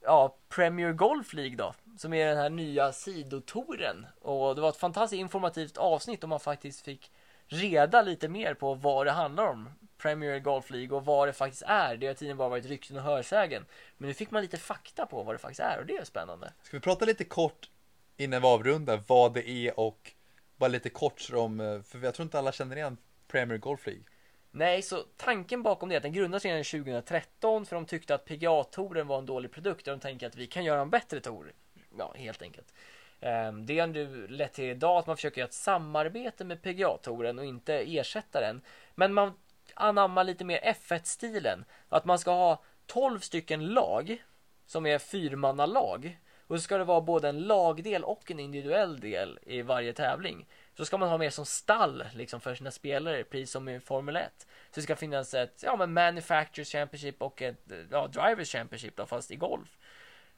ja, 0.00 0.36
Premier 0.48 0.92
Golf 0.92 1.32
League 1.32 1.56
då, 1.56 1.74
som 1.98 2.12
är 2.12 2.26
den 2.26 2.36
här 2.36 2.50
nya 2.50 2.92
sidotoren. 2.92 4.06
Och 4.20 4.54
det 4.54 4.60
var 4.60 4.68
ett 4.68 4.76
fantastiskt 4.76 5.20
informativt 5.20 5.76
avsnitt 5.76 6.24
om 6.24 6.30
man 6.30 6.40
faktiskt 6.40 6.80
fick 6.80 7.10
reda 7.46 8.02
lite 8.02 8.28
mer 8.28 8.54
på 8.54 8.74
vad 8.74 9.06
det 9.06 9.12
handlar 9.12 9.46
om. 9.46 9.68
Premier 9.98 10.38
Golf 10.38 10.70
League 10.70 10.96
och 10.96 11.04
vad 11.04 11.28
det 11.28 11.32
faktiskt 11.32 11.62
är. 11.66 11.96
Det 11.96 12.06
har 12.06 12.14
tiden 12.14 12.36
bara 12.36 12.48
varit 12.48 12.66
rykten 12.66 12.96
och 12.96 13.02
hörsägen. 13.02 13.64
Men 13.96 14.08
nu 14.08 14.14
fick 14.14 14.30
man 14.30 14.42
lite 14.42 14.56
fakta 14.56 15.06
på 15.06 15.22
vad 15.22 15.34
det 15.34 15.38
faktiskt 15.38 15.60
är 15.60 15.78
och 15.80 15.86
det 15.86 15.96
är 15.96 16.04
spännande. 16.04 16.52
Ska 16.62 16.76
vi 16.76 16.80
prata 16.80 17.04
lite 17.04 17.24
kort 17.24 17.70
innan 18.16 18.42
vi 18.42 18.48
avrundar 18.48 19.02
vad 19.06 19.34
det 19.34 19.48
är 19.50 19.80
och 19.80 20.12
bara 20.56 20.68
lite 20.68 20.90
kort 20.90 21.30
om, 21.32 21.60
eh, 21.60 21.82
för 21.82 21.98
jag 22.04 22.14
tror 22.14 22.24
inte 22.24 22.38
alla 22.38 22.52
känner 22.52 22.76
igen 22.76 22.96
Premier 23.28 23.58
Golf 23.58 23.86
League. 23.86 24.04
Nej, 24.50 24.82
så 24.82 25.02
tanken 25.16 25.62
bakom 25.62 25.88
det 25.88 25.94
är 25.94 25.96
att 25.96 26.02
den 26.02 26.12
grundades 26.12 26.44
redan 26.44 26.64
2013 26.64 27.66
för 27.66 27.76
de 27.76 27.86
tyckte 27.86 28.14
att 28.14 28.24
PGA-touren 28.24 29.06
var 29.06 29.18
en 29.18 29.26
dålig 29.26 29.50
produkt 29.50 29.88
och 29.88 29.92
de 29.92 30.00
tänker 30.00 30.26
att 30.26 30.36
vi 30.36 30.46
kan 30.46 30.64
göra 30.64 30.80
en 30.80 30.90
bättre 30.90 31.20
tour. 31.20 31.52
Ja, 31.98 32.14
helt 32.16 32.42
enkelt. 32.42 32.72
Ehm, 33.20 33.66
det 33.66 33.78
har 33.78 33.86
nu 33.86 34.26
lett 34.28 34.52
till 34.52 34.64
idag 34.64 34.98
att 34.98 35.06
man 35.06 35.16
försöker 35.16 35.40
göra 35.40 35.48
ett 35.48 35.54
samarbete 35.54 36.44
med 36.44 36.62
PGA-touren 36.62 37.38
och 37.38 37.44
inte 37.44 37.74
ersätta 37.74 38.40
den. 38.40 38.60
Men 38.94 39.12
man 39.14 39.32
anammar 39.74 40.24
lite 40.24 40.44
mer 40.44 40.58
F1-stilen. 40.58 41.64
Att 41.88 42.04
man 42.04 42.18
ska 42.18 42.30
ha 42.30 42.62
12 42.86 43.20
stycken 43.20 43.66
lag 43.66 44.22
som 44.66 44.86
är 44.86 44.98
fyrmannalag. 44.98 46.18
Och 46.46 46.56
så 46.56 46.62
ska 46.62 46.78
det 46.78 46.84
vara 46.84 47.00
både 47.00 47.28
en 47.28 47.40
lagdel 47.40 48.04
och 48.04 48.30
en 48.30 48.40
individuell 48.40 49.00
del 49.00 49.38
i 49.42 49.62
varje 49.62 49.92
tävling. 49.92 50.46
Så 50.76 50.84
ska 50.84 50.98
man 50.98 51.08
ha 51.08 51.18
mer 51.18 51.30
som 51.30 51.46
stall 51.46 52.04
liksom 52.14 52.40
för 52.40 52.54
sina 52.54 52.70
spelare, 52.70 53.24
precis 53.24 53.50
som 53.50 53.68
i 53.68 53.80
Formel 53.80 54.16
1. 54.16 54.32
Så 54.38 54.46
det 54.74 54.82
ska 54.82 54.96
finnas 54.96 55.34
ett 55.34 55.62
ja, 55.62 55.76
men 55.76 55.92
Manufacturers 55.92 56.72
Championship 56.72 57.22
och 57.22 57.42
ett 57.42 57.72
ja, 57.90 58.06
Drivers 58.06 58.52
Championship 58.52 58.96
då, 58.96 59.06
fast 59.06 59.30
i 59.30 59.36
golf. 59.36 59.78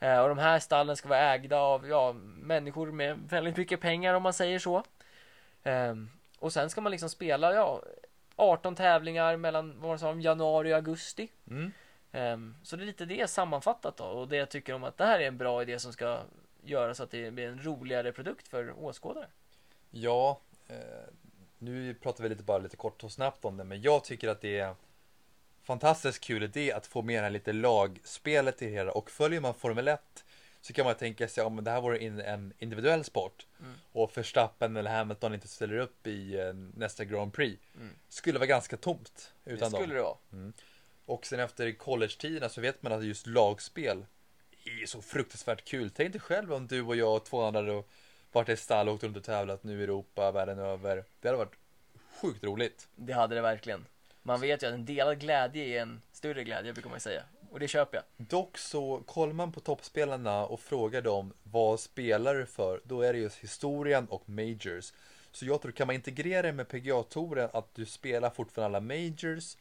Eh, 0.01 0.21
och 0.21 0.29
de 0.29 0.39
här 0.39 0.59
stallen 0.59 0.97
ska 0.97 1.09
vara 1.09 1.35
ägda 1.35 1.57
av 1.57 1.89
ja, 1.89 2.13
människor 2.23 2.93
med 2.93 3.19
väldigt 3.29 3.57
mycket 3.57 3.81
pengar 3.81 4.15
om 4.15 4.23
man 4.23 4.33
säger 4.33 4.59
så. 4.59 4.83
Ehm, 5.63 6.11
och 6.39 6.53
sen 6.53 6.71
ska 6.71 6.81
man 6.81 6.93
liksom 6.93 7.09
spela 7.09 7.55
ja, 7.55 7.83
18 8.37 8.75
tävlingar 8.75 9.37
mellan 9.37 9.81
vad 9.81 10.01
sa 10.01 10.15
januari 10.15 10.73
och 10.73 10.77
augusti. 10.77 11.29
Mm. 11.51 11.73
Ehm, 12.13 12.55
så 12.63 12.77
det 12.77 12.85
är 12.85 12.87
lite 12.87 13.05
det 13.05 13.31
sammanfattat 13.31 13.97
då. 13.97 14.05
Och 14.05 14.29
det 14.29 14.37
jag 14.37 14.49
tycker 14.49 14.75
om 14.75 14.85
att 14.85 14.97
det 14.97 15.05
här 15.05 15.21
är 15.21 15.29
en 15.29 15.39
bra 15.39 15.63
idé 15.63 15.79
som 15.79 15.93
ska 15.93 16.21
göra 16.65 16.95
så 16.95 17.03
att 17.03 17.11
det 17.11 17.31
blir 17.31 17.49
en 17.49 17.65
roligare 17.65 18.13
produkt 18.13 18.49
för 18.49 18.85
åskådare. 18.85 19.27
Ja, 19.91 20.41
eh, 20.69 20.77
nu 21.59 21.95
pratar 21.95 22.23
vi 22.23 22.29
lite 22.29 22.43
bara 22.43 22.59
lite 22.59 22.77
kort 22.77 23.05
och 23.05 23.13
snabbt 23.13 23.45
om 23.45 23.57
det, 23.57 23.65
men 23.65 23.83
jag 23.83 24.05
tycker 24.05 24.29
att 24.29 24.41
det 24.41 24.59
är 24.59 24.75
fantastiskt 25.63 26.21
kul 26.25 26.43
idé 26.43 26.73
att 26.73 26.87
få 26.87 27.03
med 27.03 27.19
det 27.19 27.23
här 27.23 27.31
lite 27.31 27.53
lagspelet 27.53 28.63
i 28.63 28.65
det 28.67 28.71
hela 28.73 28.93
och 28.93 29.11
följer 29.11 29.41
man 29.41 29.55
Formel 29.55 29.89
1 29.89 30.25
så 30.61 30.73
kan 30.73 30.85
man 30.87 30.95
tänka 30.95 31.29
sig 31.29 31.45
om 31.45 31.65
det 31.65 31.71
här 31.71 31.81
vore 31.81 31.99
en 31.99 32.53
individuell 32.59 33.05
sport 33.05 33.47
Mm. 33.61 33.73
och 33.93 34.17
Verstappen 34.17 34.77
eller 34.77 34.91
Hamilton 34.91 35.35
inte 35.35 35.49
ställer 35.49 35.79
upp 35.79 36.07
i 36.07 36.39
eh, 36.41 36.53
nästa 36.55 37.05
Grand 37.05 37.33
Prix 37.33 37.63
Mm. 37.77 37.91
skulle 38.09 38.39
vara 38.39 38.47
ganska 38.47 38.77
tomt 38.77 39.33
Det 39.45 39.51
utan 39.51 39.71
skulle 39.71 39.95
dem. 39.95 40.17
det 40.31 40.37
vara. 40.37 40.53
Och 41.07 41.27
sen 41.27 41.41
efter 41.41 41.73
college-tiderna 41.73 42.49
så 42.49 42.61
vet 42.61 42.83
man 42.83 42.93
att 42.93 43.05
just 43.05 43.27
lagspel 43.27 44.07
är 44.83 44.87
så 44.87 45.03
fruktansvärt 45.03 45.65
kul. 45.65 45.91
Tänk 45.91 46.13
dig 46.13 46.21
själv 46.21 46.53
om 46.53 46.67
du 46.67 46.83
och 46.83 46.97
jag 46.97 47.17
och 47.17 47.25
två 47.25 47.43
andra 47.43 47.61
hade 47.61 47.83
varit 48.33 48.49
i 48.49 48.57
stall 48.57 48.89
och 48.89 48.95
åkt 48.95 49.05
runt 49.05 49.17
och 49.17 49.25
tävlat 49.25 49.65
nu 49.65 49.81
i 49.81 49.83
Europa, 49.85 50.33
världen 50.33 50.59
över. 50.59 51.05
Det 51.21 51.29
hade 51.29 51.39
varit 51.39 51.57
sjukt 52.21 52.45
roligt. 52.45 52.89
Det 52.97 53.13
hade 53.13 53.35
det 53.35 53.41
verkligen. 53.41 53.87
Man 54.23 54.41
vet 54.41 54.63
ju 54.63 54.67
att 54.67 54.75
en 54.75 54.85
delad 54.85 55.21
glädje 55.21 55.65
är 55.65 55.83
en 55.83 56.03
större 56.13 56.45
glädje 56.45 56.73
brukar 56.73 56.91
man 56.91 57.01
säga. 57.01 57.23
Och 57.51 57.61
det 57.61 57.69
köper 57.69 57.97
jag. 57.97 58.27
Dock 58.27 58.59
så 58.59 59.03
kollar 59.07 59.33
man 59.33 59.53
på 59.53 59.61
toppspelarna 59.61 60.47
och 60.47 60.61
frågar 60.61 61.03
dem 61.03 61.33
vad 61.43 61.81
spelar 61.81 62.35
du 62.35 62.47
för? 62.47 62.81
Då 62.85 63.03
är 63.03 63.13
det 63.13 63.19
just 63.19 63.37
historien 63.37 64.07
och 64.09 64.29
majors. 64.29 64.93
Så 65.33 65.47
jag 65.47 65.63
tror 65.63 65.73
kan 65.73 65.87
man 65.87 65.97
integrera 65.97 66.43
det 66.43 66.53
med 66.53 66.69
PGA-touren 66.69 67.51
att 67.53 67.75
du 67.75 67.87
spelar 67.87 68.31
fortfarande 68.31 68.77
alla 68.79 68.87
majors 68.87 69.57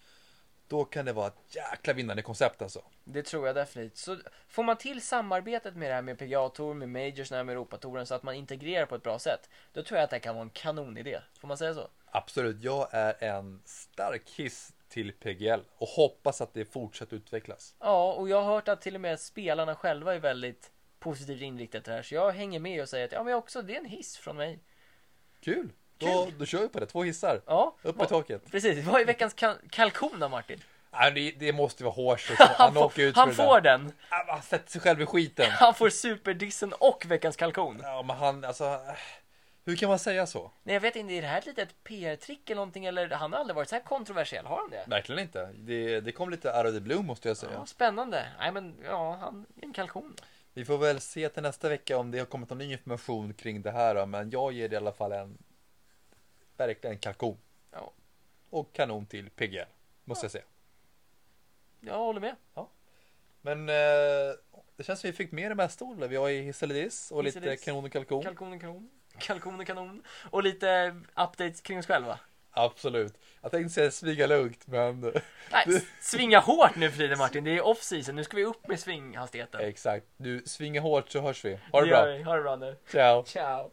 då 0.68 0.86
kan 0.86 1.06
det 1.06 1.14
vara 1.14 1.28
ett 1.28 1.56
jäkla 1.56 1.94
vinnande 1.94 2.22
koncept 2.22 2.62
alltså. 2.62 2.82
Det 3.04 3.24
tror 3.24 3.48
jag 3.48 3.56
definitivt. 3.56 3.98
Så 3.98 4.18
får 4.48 4.64
man 4.64 4.78
till 4.78 5.02
samarbetet 5.02 5.76
med 5.76 5.90
det 5.90 5.94
här 5.94 6.02
med 6.02 6.18
PGA 6.18 6.50
Tour, 6.50 6.74
med 6.74 6.90
Majors, 6.90 7.32
med 7.32 7.50
Europatouren 7.50 8.06
så 8.06 8.16
att 8.16 8.24
man 8.24 8.36
integrerar 8.36 8.86
på 8.86 8.96
ett 8.96 9.04
bra 9.04 9.20
sätt. 9.20 9.50
Då 9.74 9.84
tror 9.84 9.98
jag 9.98 10.04
att 10.04 10.10
det 10.10 10.20
kan 10.20 10.36
vara 10.36 10.44
en 10.44 10.50
kanonidé. 10.50 11.20
Får 11.40 11.48
man 11.48 11.58
säga 11.58 11.74
så? 11.74 11.88
Absolut, 12.06 12.62
jag 12.62 12.88
är 12.92 13.24
en 13.24 13.62
stark 13.66 14.30
hiss 14.30 14.74
till 14.90 15.14
PGL 15.14 15.60
och 15.78 15.88
hoppas 15.88 16.42
att 16.42 16.54
det 16.54 16.66
fortsätter 16.66 17.18
utvecklas. 17.18 17.76
Ja, 17.80 18.14
och 18.14 18.30
jag 18.30 18.42
har 18.42 18.54
hört 18.54 18.68
att 18.68 18.82
till 18.82 18.96
och 18.96 19.02
med 19.02 19.20
spelarna 19.20 19.76
själva 19.76 20.16
är 20.16 20.20
väldigt 20.20 20.72
positivt 21.00 21.42
inriktade 21.42 21.84
till 21.84 21.92
det 21.92 21.96
här. 21.96 22.04
Så 22.04 22.16
jag 22.16 22.32
hänger 22.32 22.60
med 22.60 22.82
och 22.82 22.90
säger 22.90 23.06
att 23.06 23.12
ja, 23.12 23.24
men 23.24 23.34
också 23.34 23.62
det 23.62 23.76
är 23.76 23.80
en 23.80 23.86
hiss 23.86 24.18
från 24.18 24.38
mig. 24.38 24.60
Kul! 25.40 25.70
Då, 25.98 26.28
då 26.40 26.46
kör 26.46 26.62
vi 26.62 26.68
på 26.70 26.80
det, 26.80 26.86
två 26.86 27.04
hissar. 27.04 27.42
Ja, 27.46 27.76
Upp 27.82 28.04
i 28.04 28.06
taket. 28.06 28.52
Precis, 28.52 28.86
vad 28.86 29.02
är 29.02 29.06
veckans 29.06 29.36
ka- 29.36 29.70
kalkon 29.70 30.20
då 30.20 30.30
Martin? 30.30 30.64
Nej, 30.92 31.12
det, 31.12 31.32
det 31.32 31.54
måste 31.54 31.84
vara 31.84 31.94
Horse. 31.94 32.34
Han, 32.38 32.48
Han 32.58 32.74
får, 32.74 32.84
åker 32.86 33.02
ut 33.04 33.16
han 33.16 33.34
får 33.36 33.62
där. 33.62 33.78
den! 33.78 33.92
Han 34.10 34.42
sätter 34.42 34.72
sig 34.72 34.82
själv 34.82 35.02
i 35.02 35.06
skiten. 35.06 35.46
Han 35.52 35.74
får 35.74 35.90
superdissen 35.90 36.74
och 36.74 37.06
veckans 37.08 37.36
kalkon. 37.36 37.80
Ja, 37.84 38.04
men 38.04 38.16
han, 38.18 38.46
alltså. 38.46 38.80
Hur 39.66 39.76
kan 39.76 39.90
man 39.90 40.00
säga 40.00 40.28
så? 40.28 40.52
Nej, 40.64 40.74
jag 40.74 40.82
vet 40.82 40.96
inte, 40.96 41.14
är 41.14 41.22
det 41.22 41.28
här 41.28 41.38
ett 41.38 41.46
litet 41.46 41.84
PR-trick 41.84 42.50
eller 42.50 42.56
någonting? 42.56 42.86
Eller 42.86 43.10
han 43.10 43.34
har 43.34 43.40
aldrig 43.40 43.56
varit 43.56 43.70
så 43.70 43.76
här 43.76 43.84
kontroversiell, 43.84 44.46
har 44.46 44.58
han 44.58 44.70
det? 44.70 44.84
Verkligen 44.88 45.22
inte. 45.22 45.50
Det, 45.56 46.00
det 46.02 46.12
kom 46.12 46.30
lite 46.30 46.54
out 46.54 46.66
of 46.66 46.74
the 46.74 46.80
blue 46.80 47.02
måste 47.02 47.28
jag 47.28 47.38
säga. 47.38 47.52
Ja, 47.56 47.66
spännande. 47.66 48.28
Nej, 48.40 48.52
men 48.52 48.76
ja, 48.86 49.16
han 49.22 49.46
är 49.62 49.66
en 49.66 49.74
kalkon. 49.74 50.16
Vi 50.54 50.66
får 50.66 50.78
väl 50.78 51.00
se 51.02 51.30
till 51.30 51.44
nästa 51.44 51.70
vecka 51.70 51.98
om 51.98 52.12
det 52.12 52.20
har 52.20 52.26
kommit 52.26 52.50
någon 52.50 52.58
ny 52.58 52.72
information 52.72 53.34
kring 53.34 53.62
det 53.62 53.72
här. 53.72 54.06
Men 54.06 54.30
jag 54.30 54.52
ger 54.54 54.70
det 54.70 54.74
i 54.74 54.78
alla 54.78 54.92
fall 54.92 55.12
en 55.12 55.38
verkligen 56.58 56.98
kalkon. 56.98 57.38
Ja. 57.72 57.92
Och 58.50 58.74
kanon 58.74 59.06
till 59.06 59.30
PGL. 59.30 59.66
Måste 60.04 60.26
jag 60.26 60.32
säga. 60.32 60.44
Jag 61.80 61.98
håller 61.98 62.20
med. 62.20 62.36
Men 63.42 63.70
eh, 63.70 64.36
det 64.76 64.84
känns 64.84 65.00
som 65.00 65.10
vi 65.10 65.14
fick 65.18 65.32
med 65.32 65.52
det 65.52 65.56
mesta 65.56 65.86
Olle. 65.86 66.08
Vi 66.08 66.16
har 66.16 66.28
ju 66.28 66.42
hiss 66.42 66.64
eller 66.64 66.76
diss 66.76 67.12
och 67.12 67.24
Hiss 67.24 67.36
lite 67.36 67.56
kanon 67.58 67.86
och 67.86 67.92
kalkon. 67.92 68.24
Kalkon 68.24 68.54
är 68.54 68.60
kanon. 68.60 68.90
Kalkon 69.18 69.60
är 69.60 69.66
kanon. 69.66 70.04
Och 70.30 70.44
lite 70.44 71.02
updates 71.16 71.62
kring 71.62 71.80
oss 71.80 71.86
själva. 71.88 72.20
Absolut. 72.52 73.18
Jag 73.42 73.52
tänkte 73.52 73.74
säga 73.74 73.92
sviga 73.92 74.28
lugnt 74.28 74.68
men 74.68 75.02
Nej, 75.52 75.84
svinga 76.02 76.40
hårt 76.40 76.76
nu 76.76 76.92
för 76.92 76.98
tiden 76.98 77.18
Martin. 77.18 77.44
Det 77.44 77.58
är 77.58 77.62
off-season. 77.62 78.16
Nu 78.16 78.24
ska 78.24 78.38
vi 78.38 78.46
upp 78.46 78.68
med 78.68 78.80
svinghastigheten. 78.80 79.62
exakt. 79.62 80.06
Du 80.18 80.44
svinga 80.46 80.82
hårt 80.82 81.10
så 81.10 81.22
hörs 81.22 81.46
vi. 81.46 81.60
Ha 81.72 81.82
det 81.82 81.88
gör 81.88 82.04
bra. 82.06 82.18
vi. 82.18 82.24
Ha 82.24 82.36
det 82.36 82.42
bra 82.42 82.56
nu. 82.56 82.78
Ciao. 82.92 83.24
Ciao. 83.26 83.72